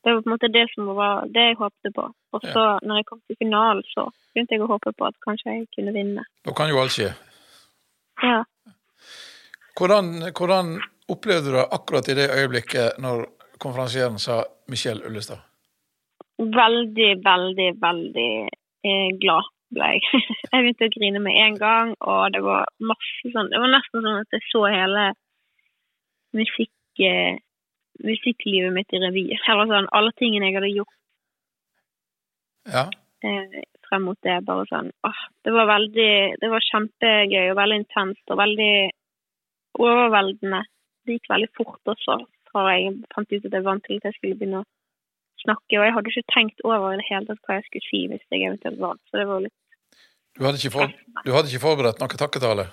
Det 0.00 0.14
var 0.14 0.22
på 0.22 0.30
en 0.30 0.34
måte 0.34 0.48
det 0.52 0.66
som 0.72 0.86
var 0.96 1.26
det 1.34 1.42
jeg 1.50 1.58
håpte 1.60 1.92
på. 1.96 2.04
Og 2.32 2.44
så 2.44 2.62
når 2.86 3.00
jeg 3.00 3.06
kom 3.10 3.20
til 3.28 3.36
finalen, 3.40 3.84
så 3.92 4.06
begynte 4.32 4.56
jeg 4.56 4.64
å 4.64 4.70
håpe 4.70 4.94
på 4.96 5.08
at 5.10 5.18
kanskje 5.26 5.56
jeg 5.56 5.66
kunne 5.76 5.92
vinne. 5.96 6.24
Da 6.46 6.54
kan 6.56 6.70
jo 6.72 6.80
alt 6.80 6.94
skje. 6.94 7.10
Ja. 8.24 8.40
Hvordan, 9.76 10.10
hvordan 10.36 10.72
opplevde 11.12 11.50
du 11.50 11.58
det 11.58 11.68
akkurat 11.76 12.08
i 12.08 12.16
det 12.16 12.30
øyeblikket 12.32 13.00
når 13.02 13.26
konferansieren 13.60 14.18
sa 14.22 14.42
Michelle 14.72 15.04
Ullestad? 15.08 15.40
Veldig, 16.40 17.10
veldig, 17.24 17.70
veldig 17.80 18.32
eh, 18.48 19.08
glad 19.20 19.48
ble 19.74 19.90
jeg. 19.94 20.22
jeg 20.50 20.64
begynte 20.64 20.88
å 20.88 20.94
grine 20.96 21.22
med 21.22 21.38
en 21.44 21.58
gang, 21.60 21.92
og 22.00 22.22
det 22.34 22.42
var 22.44 22.70
masse 22.80 23.32
sånn 23.34 23.50
Det 23.52 23.60
var 23.60 23.72
nesten 23.74 24.04
sånn 24.06 24.22
at 24.22 24.36
jeg 24.36 24.46
så 24.48 24.64
hele 24.70 25.06
musikk, 26.36 26.74
eh, 27.04 27.38
musikklivet 28.04 28.72
mitt 28.74 28.92
i 28.92 29.00
revy. 29.02 29.26
Eller 29.48 29.70
sånn 29.70 29.90
alle 29.96 30.12
tingene 30.18 30.48
jeg 30.50 30.58
hadde 30.58 30.72
gjort 30.74 30.96
Ja. 32.70 32.84
eh, 33.24 33.62
frem 33.88 34.02
mot 34.08 34.18
det. 34.22 34.38
Bare 34.46 34.66
sånn 34.70 34.90
åh, 35.04 35.20
Det 35.44 35.52
var 35.52 35.66
veldig 35.66 36.40
Det 36.40 36.50
var 36.50 36.60
kjempegøy 36.70 37.50
og 37.50 37.56
veldig 37.56 37.78
intenst 37.84 38.30
og 38.30 38.38
veldig 38.38 38.90
overveldende. 39.80 40.64
Det 41.06 41.16
gikk 41.16 41.30
veldig 41.30 41.48
fort 41.56 41.80
også, 41.94 42.18
fra 42.50 42.66
jeg 42.74 42.98
fant 43.14 43.32
ut 43.32 43.44
at 43.46 43.52
jeg 43.56 43.64
vant 43.64 43.84
til 43.86 43.96
at 43.96 44.08
jeg 44.10 44.14
skulle 44.18 44.36
begynne 44.36 44.60
å 44.62 44.68
snakke. 45.44 45.78
Og 45.78 45.84
jeg 45.86 45.94
hadde 45.96 46.12
ikke 46.12 46.34
tenkt 46.34 46.60
over 46.64 46.92
i 46.92 47.00
det 47.00 47.08
hele 47.08 47.26
tatt 47.26 47.40
hva 47.46 47.56
jeg 47.58 47.66
skulle 47.68 47.88
si 47.88 48.00
hvis 48.10 48.26
jeg 48.30 48.46
eventuelt 48.48 48.80
vant. 48.82 49.00
Så 49.08 49.20
det 49.20 49.26
var 49.30 49.40
litt 49.46 49.56
Du 50.38 50.44
hadde 50.44 50.70
for, 50.70 50.92
du 51.24 51.32
hadde 51.32 51.50
ikke 51.50 51.64
forberedt 51.64 52.00
noe 52.02 52.20
takketale? 52.20 52.68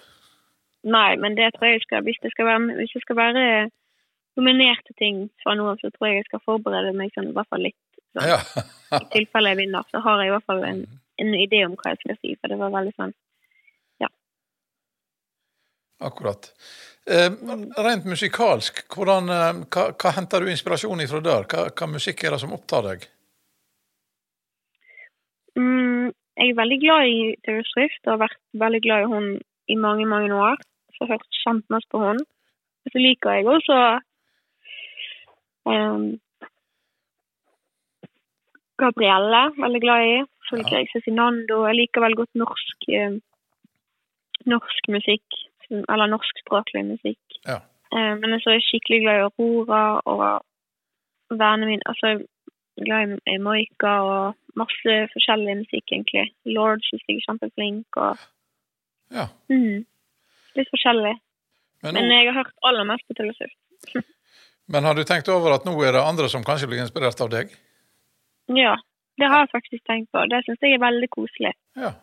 Nei, 0.88 1.16
men 1.18 1.36
det 1.36 1.54
tror 1.56 1.72
jeg 1.72 1.82
skal 1.82 2.04
Hvis 2.06 2.20
det 2.22 2.32
skal 2.32 2.46
være, 2.46 2.76
hvis 2.78 2.94
det 2.94 3.02
skal 3.02 3.18
være 3.18 3.44
nominert 4.38 4.86
til 4.88 4.98
ting 5.02 5.22
fra 5.44 5.56
nå 5.58 5.68
av, 5.72 5.82
så 5.82 5.92
tror 5.94 6.10
jeg 6.10 6.22
jeg 6.22 6.30
skal 6.30 6.44
forberede 6.46 6.96
meg 6.98 7.14
sånn 7.16 7.32
i 7.32 7.36
hvert 7.36 7.50
fall 7.52 7.66
litt. 7.68 7.80
Sånn. 8.16 8.30
Ja. 8.30 8.40
I 9.02 9.06
tilfelle 9.14 9.54
jeg 9.54 9.62
vinner, 9.66 9.88
så 9.92 10.02
har 10.06 10.22
jeg 10.24 10.32
i 10.32 10.36
hvert 10.36 10.48
fall 10.48 10.64
en, 10.66 10.84
en 11.22 11.34
idé 11.38 11.64
om 11.68 11.76
hva 11.78 11.94
jeg 11.94 12.04
skal 12.04 12.20
si. 12.22 12.36
For 12.40 12.54
det 12.54 12.60
var 12.62 12.76
veldig 12.76 12.96
sånn 12.96 13.16
Akkurat. 16.00 16.52
Eh, 17.10 17.32
rent 17.84 18.06
musikalsk, 18.06 18.84
hvordan, 18.94 19.30
eh, 19.30 19.62
hva, 19.74 19.86
hva 19.98 20.12
henter 20.14 20.44
du 20.44 20.52
inspirasjon 20.52 21.02
ifra 21.02 21.22
der? 21.26 21.48
Hva, 21.50 21.70
hva 21.74 21.88
musikk 21.90 22.24
er 22.24 22.36
det 22.36 22.42
som 22.44 22.54
opptar 22.54 22.86
deg? 22.86 23.08
mm, 25.58 26.14
Jeg 26.38 26.52
er 26.52 26.60
veldig 26.60 26.80
glad 26.84 27.10
i 27.10 27.22
Taylor 27.46 27.66
Swift 27.72 28.02
og 28.06 28.14
har 28.14 28.28
vært 28.28 28.42
veldig 28.54 28.82
glad 28.86 29.06
i 29.06 29.12
hun 29.14 29.30
i 29.68 29.76
mange, 29.76 30.06
mange 30.06 30.34
år. 30.36 30.62
Så 30.98 31.10
hørt 31.10 31.40
kjempemasse 31.42 31.90
på 31.90 32.04
hun. 32.04 32.22
Og 32.86 32.94
så 32.94 33.02
liker 33.02 33.34
jeg 33.34 33.50
også 33.50 33.80
Gabrielle, 38.78 39.42
veldig 39.58 39.82
glad 39.82 40.06
i. 40.06 40.18
Så 40.48 40.60
liker 40.60 40.78
jeg 40.78 40.90
Cezinando. 40.94 41.64
Jeg 41.68 41.80
liker 41.82 42.04
veldig 42.04 42.20
godt 42.22 42.36
norsk, 42.44 42.88
norsk 44.54 44.90
musikk. 44.94 45.40
Eller 45.72 46.08
norskspråklig 46.14 46.86
musikk. 46.94 47.40
Ja. 47.48 47.58
Men 47.92 48.38
så 48.44 48.54
er 48.54 48.64
skikkelig 48.64 49.02
glad 49.04 49.20
i 49.20 49.26
Aurora 49.28 49.82
og 50.08 50.22
vennene 51.34 51.72
mine. 51.72 51.88
Altså, 51.90 52.14
glad 52.86 53.16
i, 53.18 53.18
i 53.34 53.38
Moika 53.44 53.94
og 54.08 54.38
masse 54.60 54.96
forskjellig 55.14 55.58
musikk, 55.64 55.92
egentlig. 55.92 56.28
Lord 56.46 56.86
syns 56.88 57.04
jeg 57.08 57.20
er 57.20 57.26
kjempeflink, 57.28 57.88
og 57.98 58.18
Ja. 59.12 59.26
mm, 59.50 59.86
Litt 60.58 60.70
forskjellig. 60.74 61.16
Men, 61.84 61.94
Men 61.94 62.10
jeg 62.12 62.28
har 62.28 62.40
hørt 62.44 62.54
aller 62.66 62.84
mest 62.84 63.06
på 63.08 63.14
Taylor 63.18 63.36
Swift. 63.38 63.60
men 64.68 64.84
har 64.84 64.98
du 64.98 65.04
tenkt 65.08 65.30
over 65.32 65.56
at 65.56 65.66
nå 65.68 65.74
er 65.84 65.96
det 65.96 66.04
andre 66.04 66.28
som 66.32 66.44
kanskje 66.48 66.70
blir 66.72 66.84
inspirert 66.84 67.22
av 67.24 67.32
deg? 67.32 67.54
Ja, 68.52 68.76
det 69.20 69.30
har 69.32 69.44
jeg 69.44 69.54
faktisk 69.54 69.84
tenkt 69.88 70.12
på. 70.12 70.24
Det 70.32 70.44
syns 70.46 70.64
jeg 70.64 70.78
er 70.78 70.84
veldig 70.84 71.10
koselig. 71.14 71.54
Ja, 71.80 71.94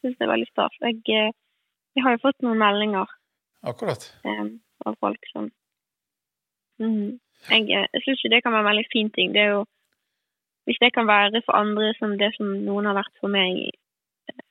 Synes 0.00 0.16
det 0.16 0.24
er 0.24 0.32
veldig 0.32 0.48
stas. 0.48 0.76
Jeg, 0.80 1.00
eh, 1.12 1.32
jeg 1.96 2.04
har 2.04 2.14
jo 2.14 2.22
fått 2.22 2.40
noen 2.44 2.60
meldinger 2.60 3.10
akkurat. 3.68 4.06
eh, 4.24 4.46
av 4.86 4.96
folk 5.00 5.26
som 5.32 5.50
mm. 6.80 7.18
Jeg, 7.48 7.66
jeg 7.68 8.02
syns 8.04 8.22
det 8.32 8.42
kan 8.44 8.52
være 8.52 8.64
en 8.64 8.70
veldig 8.70 8.88
fin 8.92 9.10
ting. 9.10 9.34
Det 9.34 9.44
jo 9.50 9.66
Hvis 10.64 10.80
det 10.80 10.92
kan 10.94 11.06
være 11.06 11.42
for 11.44 11.56
andre 11.56 11.94
som 11.98 12.18
det 12.18 12.34
som 12.36 12.46
noen 12.64 12.86
har 12.86 12.94
vært 12.94 13.14
for 13.20 13.32
meg 13.32 13.60
eh, 14.30 14.42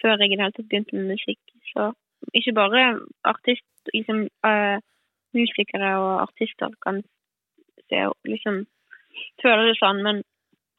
før 0.00 0.16
jeg 0.16 0.32
i 0.32 0.36
det 0.36 0.44
hele 0.44 0.56
tatt 0.56 0.68
begynte 0.68 0.96
med 0.96 1.12
musikk, 1.14 1.40
så 1.72 1.92
ikke 2.34 2.54
bare 2.56 2.84
artist, 3.24 3.68
liksom 3.94 4.22
eh, 4.48 4.78
musikere 5.36 5.94
og 6.00 6.10
artister 6.26 6.74
kan 6.84 7.02
se, 7.88 8.02
liksom 8.28 8.64
føle 9.42 9.68
det 9.68 9.76
sånn, 9.78 10.02
men 10.06 10.22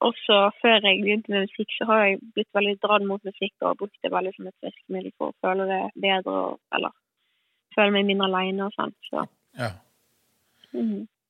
også 0.02 0.38
før 0.62 0.80
jeg 0.88 1.04
begynte 1.04 1.34
med 1.34 1.46
musikk, 1.46 1.74
så 1.78 1.88
har 1.92 2.04
jeg 2.06 2.20
blitt 2.36 2.50
veldig 2.58 2.76
dratt 2.82 3.06
mot 3.06 3.24
musikk 3.28 3.68
og 3.68 3.78
brukt 3.84 3.98
det 4.02 4.12
veldig 4.14 4.34
som 4.36 4.50
et 4.50 4.68
virkemiddel 4.68 5.14
for 5.18 5.30
å 5.30 5.40
føle 5.46 5.68
det 5.70 5.82
bedre, 6.02 6.38
eller 6.74 6.96
føle 7.76 7.96
meg 7.96 8.10
mindre 8.10 8.30
alene 8.32 8.68
og 8.68 8.78
sånn. 8.78 8.96
Så, 9.10 9.28
Ja. 9.60 9.74
Mm 10.72 11.02
Eh, 11.02 11.21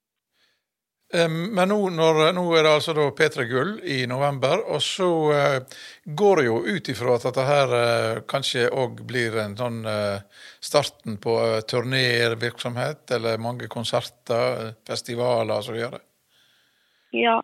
Men 1.12 1.68
nå, 1.68 1.78
når, 1.92 2.20
nå 2.34 2.44
er 2.56 2.64
det 2.64 2.72
altså 2.72 2.94
da 2.96 3.10
P3 3.12 3.44
Gull 3.50 3.72
i 3.84 4.06
november, 4.08 4.62
og 4.72 4.80
så 4.82 5.08
eh, 5.36 5.80
går 6.06 6.40
det 6.40 6.46
jo 6.46 6.58
ut 6.64 6.90
ifra 6.94 7.16
at 7.18 7.26
dette 7.28 7.44
her 7.48 7.74
eh, 7.76 8.22
kanskje 8.32 8.70
òg 8.72 9.02
blir 9.10 9.36
en 9.44 9.58
sånn 9.60 9.82
eh, 9.92 10.22
starten 10.64 11.18
på 11.20 11.34
uh, 11.36 11.58
turnévirksomhet, 11.68 13.12
eller 13.18 13.42
mange 13.44 13.68
konserter, 13.68 14.72
festivaler 14.88 15.58
osv. 15.58 15.80
Ja. 17.12 17.42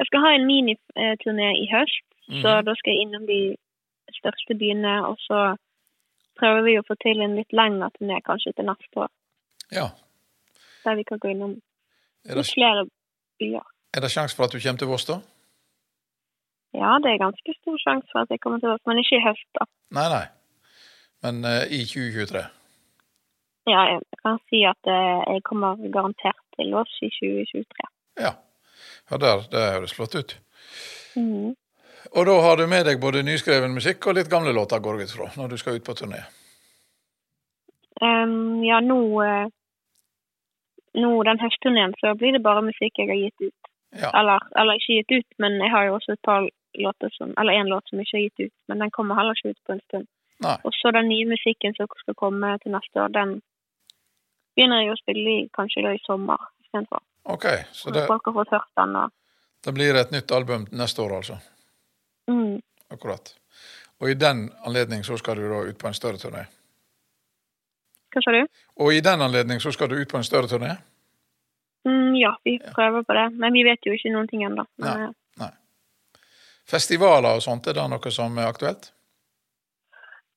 Jeg 0.00 0.08
skal 0.08 0.24
ha 0.24 0.30
en 0.36 0.46
miniturné 0.48 1.50
i 1.60 1.66
høst, 1.74 2.06
så 2.40 2.60
Mhm. 2.60 2.64
da 2.64 2.74
skal 2.78 2.94
jeg 2.94 3.02
innom 3.04 3.26
de 3.26 3.40
største 4.16 4.56
byene, 4.56 4.94
og 5.08 5.18
så 5.26 5.56
prøver 6.40 6.62
vi 6.64 6.78
å 6.78 6.86
få 6.86 6.96
til 7.02 7.20
en 7.20 7.36
litt 7.36 7.52
lengre 7.52 7.90
turné 7.98 8.22
kanskje 8.24 8.54
til 8.56 8.64
neste 8.70 8.96
år, 8.96 9.10
Ja. 9.72 9.90
der 10.84 10.94
vi 10.96 11.04
kan 11.04 11.18
gå 11.18 11.34
innom 11.34 11.60
det, 12.24 12.46
flere 12.46 12.86
byer. 13.40 13.66
er 13.94 14.04
det 14.04 14.10
sjanse 14.12 14.36
for 14.36 14.46
at 14.46 14.54
du 14.54 14.60
kommer 14.62 14.82
til 14.82 14.90
Voss, 14.92 15.06
da? 15.08 15.18
Ja, 16.80 16.90
det 17.02 17.10
er 17.10 17.24
ganske 17.24 17.54
stor 17.60 17.76
sjanse 17.84 18.08
for 18.12 18.22
at 18.22 18.30
jeg 18.30 18.40
kommer 18.42 18.60
til 18.62 18.70
Voss, 18.70 18.84
men 18.86 19.02
ikke 19.02 19.18
i 19.18 19.24
høst, 19.26 19.48
da. 19.58 19.66
Nei, 19.98 20.08
nei. 20.14 20.26
Men 21.24 21.42
uh, 21.44 21.64
i 21.66 21.80
2023. 21.84 22.44
Ja, 23.70 23.80
jeg 23.92 24.20
kan 24.22 24.38
si 24.48 24.62
at 24.68 24.82
uh, 24.88 25.24
jeg 25.26 25.42
kommer 25.48 25.80
garantert 25.96 26.44
til 26.56 26.70
Voss 26.76 27.00
i 27.02 27.10
2023. 27.16 27.90
Ja. 28.24 28.32
ja 29.10 29.20
der, 29.24 29.42
det 29.52 29.66
høres 29.74 29.96
flott 29.96 30.14
ut. 30.14 30.36
Mm. 31.16 31.56
Og 32.16 32.26
da 32.26 32.36
har 32.42 32.56
du 32.56 32.66
med 32.66 32.86
deg 32.88 33.00
både 33.02 33.22
nyskreven 33.26 33.74
musikk 33.76 34.06
og 34.08 34.16
litt 34.18 34.30
gamle 34.30 34.54
låter, 34.56 34.80
går 34.82 35.00
jeg 35.00 35.10
ut 35.10 35.16
fra, 35.18 35.28
når 35.36 35.52
du 35.52 35.58
skal 35.60 35.76
ut 35.78 35.86
på 35.86 35.94
turné. 35.98 36.22
Um, 38.00 38.62
ja, 38.64 38.80
nå, 38.80 39.00
eh, 39.22 39.50
nå 40.94 41.10
den 41.28 41.40
høstturneen 41.40 41.94
så 42.00 42.14
blir 42.18 42.32
det 42.36 42.42
bare 42.42 42.64
musikk 42.66 42.98
jeg 42.98 43.10
har 43.10 43.20
gitt 43.20 43.46
ut. 43.48 43.70
Ja. 44.00 44.10
Eller, 44.20 44.42
eller 44.58 44.78
ikke 44.78 45.00
gitt 45.00 45.12
ut, 45.18 45.38
men 45.42 45.58
jeg 45.58 45.70
har 45.70 45.88
jo 45.88 45.98
også 45.98 46.14
et 46.14 46.22
par 46.22 46.48
låter 46.78 47.10
som 47.10 47.32
Eller 47.40 47.58
én 47.58 47.66
låt 47.66 47.88
som 47.90 48.00
ikke 48.00 48.16
er 48.16 48.26
gitt 48.28 48.40
ut, 48.46 48.56
men 48.68 48.78
den 48.78 48.90
kommer 48.94 49.18
heller 49.18 49.34
ikke 49.34 49.54
ut 49.54 49.64
på 49.66 49.72
en 49.74 49.84
stund. 49.88 50.06
Nei. 50.40 50.56
Og 50.64 50.72
så 50.74 50.92
den 50.94 51.08
nye 51.10 51.26
musikken 51.28 51.74
som 51.76 51.88
skal 51.98 52.14
komme 52.14 52.58
til 52.62 52.72
neste 52.72 53.02
år, 53.02 53.10
den 53.12 53.40
begynner 54.54 54.84
jeg 54.84 54.92
å 54.94 55.00
spille 55.00 55.30
i 55.30 55.48
kanskje 55.56 55.82
da 55.84 55.94
i 55.94 56.04
sommer 56.06 56.38
istedenfor. 56.62 57.02
OK, 57.24 57.46
så 57.72 57.90
Så 57.90 57.94
det, 57.94 58.06
folk 58.06 58.30
har 58.30 58.38
fått 58.38 58.54
hørt 58.54 58.70
den 58.78 58.96
og 58.96 59.10
det 59.64 59.72
blir 59.76 59.94
et 59.94 60.10
nytt 60.10 60.32
album 60.32 60.66
neste 60.72 61.02
år, 61.02 61.16
altså. 61.16 61.36
mm, 62.30 62.60
Akkurat. 62.90 63.34
Og 64.00 64.10
i 64.10 64.14
den 64.14 64.48
anledning 64.64 65.04
så 65.04 65.18
skal 65.20 65.36
du 65.36 65.48
da 65.50 65.60
ut 65.68 65.78
på 65.78 65.88
en 65.88 65.94
større 65.94 66.16
turné. 66.16 66.46
Hva 68.10 68.22
sa 68.24 68.32
du? 68.34 68.42
Og 68.82 68.94
i 68.94 69.02
den 69.04 69.22
anledning 69.22 69.60
så 69.62 69.72
skal 69.74 69.90
du 69.90 69.98
ut 70.00 70.10
på 70.10 70.18
en 70.18 70.26
større 70.26 70.50
turné? 70.50 70.74
Mm, 71.88 72.16
ja, 72.20 72.34
vi 72.44 72.58
prøver 72.60 73.04
på 73.06 73.16
det, 73.16 73.26
men 73.40 73.54
vi 73.56 73.64
vet 73.64 73.86
jo 73.86 73.94
ikke 73.96 74.12
noen 74.12 74.28
ting 74.28 74.42
ennå. 74.44 74.66
Nei. 74.84 75.10
Nei. 75.40 75.52
Festivaler 76.68 77.38
og 77.38 77.44
sånt, 77.44 77.66
er 77.70 77.78
det 77.78 77.86
noe 77.92 78.12
som 78.14 78.36
er 78.38 78.50
aktuelt? 78.50 78.90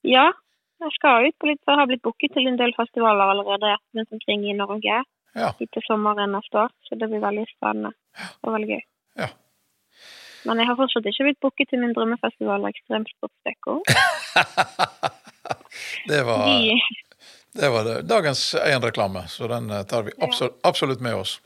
Ja, 0.08 0.30
jeg 0.84 0.96
skal 0.98 1.28
ut 1.30 1.38
på 1.40 1.48
litt, 1.48 1.62
jeg 1.68 1.80
har 1.80 1.88
blitt 1.88 2.04
booket 2.04 2.34
til 2.36 2.48
en 2.50 2.60
del 2.60 2.74
festivaler 2.76 3.34
allerede 3.34 3.76
rundt 3.96 4.16
omkring 4.20 4.48
i 4.50 4.56
Norge 4.58 5.04
Ja. 5.34 5.48
Litt 5.58 5.72
til 5.74 5.82
sommeren 5.88 6.30
neste 6.36 6.60
år, 6.62 6.74
så 6.86 6.94
det 7.00 7.08
blir 7.10 7.24
veldig 7.24 7.48
spennende 7.56 7.90
og 8.44 8.52
veldig 8.54 8.68
gøy. 8.70 8.84
Ja. 9.18 9.30
Men 10.46 10.60
jeg 10.62 10.68
har 10.70 10.78
fortsatt 10.78 11.08
ikke 11.10 11.26
blitt 11.26 11.40
booket 11.42 11.72
til 11.72 11.82
min 11.82 11.96
drømmefestival 11.96 12.68
Ekstremsportveko. 12.70 13.80
Det 16.08 16.20
var, 16.28 16.46
De, 16.46 16.78
det 17.54 17.70
var 17.70 17.84
det. 17.88 18.02
dagens 18.10 18.56
én-reklame, 18.56 19.26
så 19.30 19.48
den 19.48 19.70
eh, 19.70 19.84
tar 19.84 20.04
vi 20.04 20.12
absolutt, 20.22 20.60
absolutt 20.64 21.02
med 21.02 21.16
oss. 21.16 21.40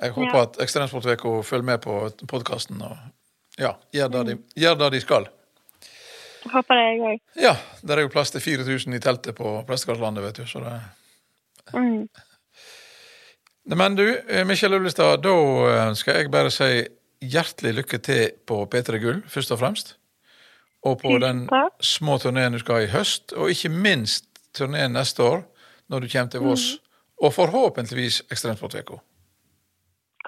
Jeg 0.00 0.10
håper 0.16 0.34
Ja. 0.36 0.42
at 0.42 0.56
Ekstremsportveka 0.60 1.42
følger 1.46 1.64
med 1.64 1.80
på 1.84 2.10
podkasten 2.28 2.80
og 2.82 2.96
ja, 3.58 3.76
gjør 3.94 4.08
det, 4.10 4.22
de, 4.26 4.36
gjør 4.58 4.74
det 4.80 4.90
de 4.96 5.00
skal. 5.00 5.28
håper 6.50 6.74
det, 6.76 6.86
jeg 6.88 7.00
òg. 7.00 7.20
Ja, 7.40 7.54
Der 7.86 7.96
er 7.96 8.02
jo 8.02 8.08
plass 8.12 8.30
til 8.34 8.40
4000 8.40 8.94
i 8.94 9.00
teltet 9.00 9.36
på 9.38 9.64
Prestegardslandet, 9.68 10.24
vet 10.24 10.36
du. 10.42 10.46
Så 10.46 10.60
det... 10.64 10.80
Mm. 11.72 12.08
Men 13.64 13.94
du, 13.96 14.04
eh, 14.28 14.44
Mikkjel 14.44 14.74
Ullestad, 14.76 15.22
da 15.24 15.34
eh, 15.70 15.94
skal 15.96 16.18
jeg 16.18 16.30
bare 16.34 16.50
si 16.52 16.82
hjertelig 17.24 17.74
lykke 17.78 17.98
til 18.04 18.32
på 18.46 18.58
P3 18.68 18.98
Gull, 19.00 19.22
først 19.30 19.54
og 19.54 19.60
fremst. 19.62 19.94
Og 20.84 20.98
på 21.00 21.14
den 21.22 21.46
små 21.80 22.18
turneen 22.20 22.52
du 22.52 22.58
skal 22.60 22.74
ha 22.82 22.84
i 22.84 22.90
høst, 22.92 23.32
og 23.32 23.48
ikke 23.54 23.70
minst 23.72 24.26
turneen 24.54 24.94
neste 24.96 25.22
år, 25.22 25.42
når 25.90 26.04
du 26.04 26.08
kommer 26.12 26.30
til 26.32 26.44
Voss. 26.44 26.66
Og 27.22 27.32
forhåpentligvis 27.34 28.22
Ekstremsportveka? 28.32 28.98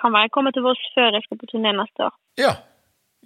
Kan 0.01 0.13
være 0.15 0.29
jeg 0.29 0.33
kommer 0.37 0.55
til 0.55 0.63
Voss 0.67 0.81
før 0.95 1.13
jeg 1.17 1.25
skal 1.25 1.39
på 1.41 1.49
turné 1.51 1.73
neste 1.75 2.07
år. 2.07 2.15
Ja, 2.39 2.53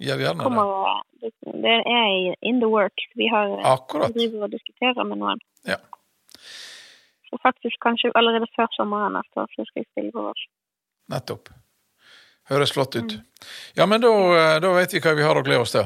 gjør 0.01 0.23
gjerne 0.23 0.43
Kommer, 0.43 1.01
det. 1.21 1.31
det, 1.65 1.77
er 1.93 2.35
in 2.41 2.61
the 2.63 2.69
works. 2.69 3.05
Vi 3.15 3.27
har 3.33 3.53
Akkurat. 3.73 4.13
driver 4.15 4.47
og 4.47 4.51
diskuterer 4.51 5.03
med 5.03 5.21
noen. 5.21 5.41
Ja. 5.67 5.77
Så 7.29 7.39
faktisk 7.43 7.77
kanskje 7.85 8.11
allerede 8.15 8.47
før 8.55 8.71
sommeren 8.77 9.13
neste 9.19 9.43
år 9.43 9.51
så 9.55 9.67
skal 9.67 9.83
jeg 9.83 9.89
spille 9.91 10.15
på 10.15 10.25
Voss. 10.29 10.47
Nettopp. 11.11 11.53
Høres 12.49 12.73
flott 12.73 12.95
ut. 12.95 13.19
Ja, 13.77 13.85
men 13.85 14.01
da, 14.01 14.09
eh, 14.39 14.57
da 14.63 14.73
vet 14.75 14.93
vi 14.93 14.99
hva 15.03 15.13
vi 15.15 15.23
har 15.27 15.37
å 15.37 15.43
glede 15.45 15.61
oss 15.63 15.75
til. 15.75 15.85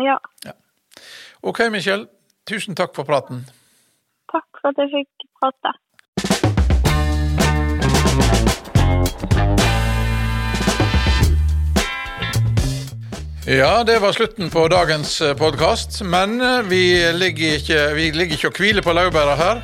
Ja, 0.00 0.18
OK, 1.46 1.60
Michelle. 1.70 2.08
Tusen 2.46 2.74
takk 2.74 2.94
for 2.96 3.06
praten. 3.06 3.44
For 4.66 4.74
at 4.74 4.82
jeg 4.82 4.90
fikk 4.98 5.26
prate. 5.38 5.72
Ja, 13.46 13.84
det 13.86 14.00
var 14.02 14.12
slutten 14.12 14.50
på 14.50 14.66
dagens 14.68 15.22
podkast. 15.38 16.02
Men 16.02 16.40
eh, 16.40 16.66
vi 16.66 17.12
ligger 17.14 17.60
ikke, 17.60 17.80
vi 17.94 18.10
ligger 18.10 18.34
ikke 18.34 18.50
og 18.50 18.58
hviler 18.58 18.82
på 18.82 18.92
laurbæra 18.96 19.36
her. 19.38 19.62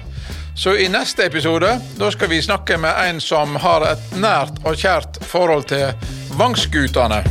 Så 0.54 0.76
i 0.76 0.86
neste 0.92 1.26
episode 1.26 1.78
da 1.98 2.10
skal 2.12 2.30
vi 2.30 2.42
snakke 2.44 2.76
med 2.78 2.94
en 3.08 3.18
som 3.20 3.56
har 3.56 3.88
et 3.88 4.18
nært 4.20 4.60
og 4.62 4.76
kjært 4.78 5.18
forhold 5.26 5.66
til 5.72 5.90
Vangsgutane. 6.38 7.24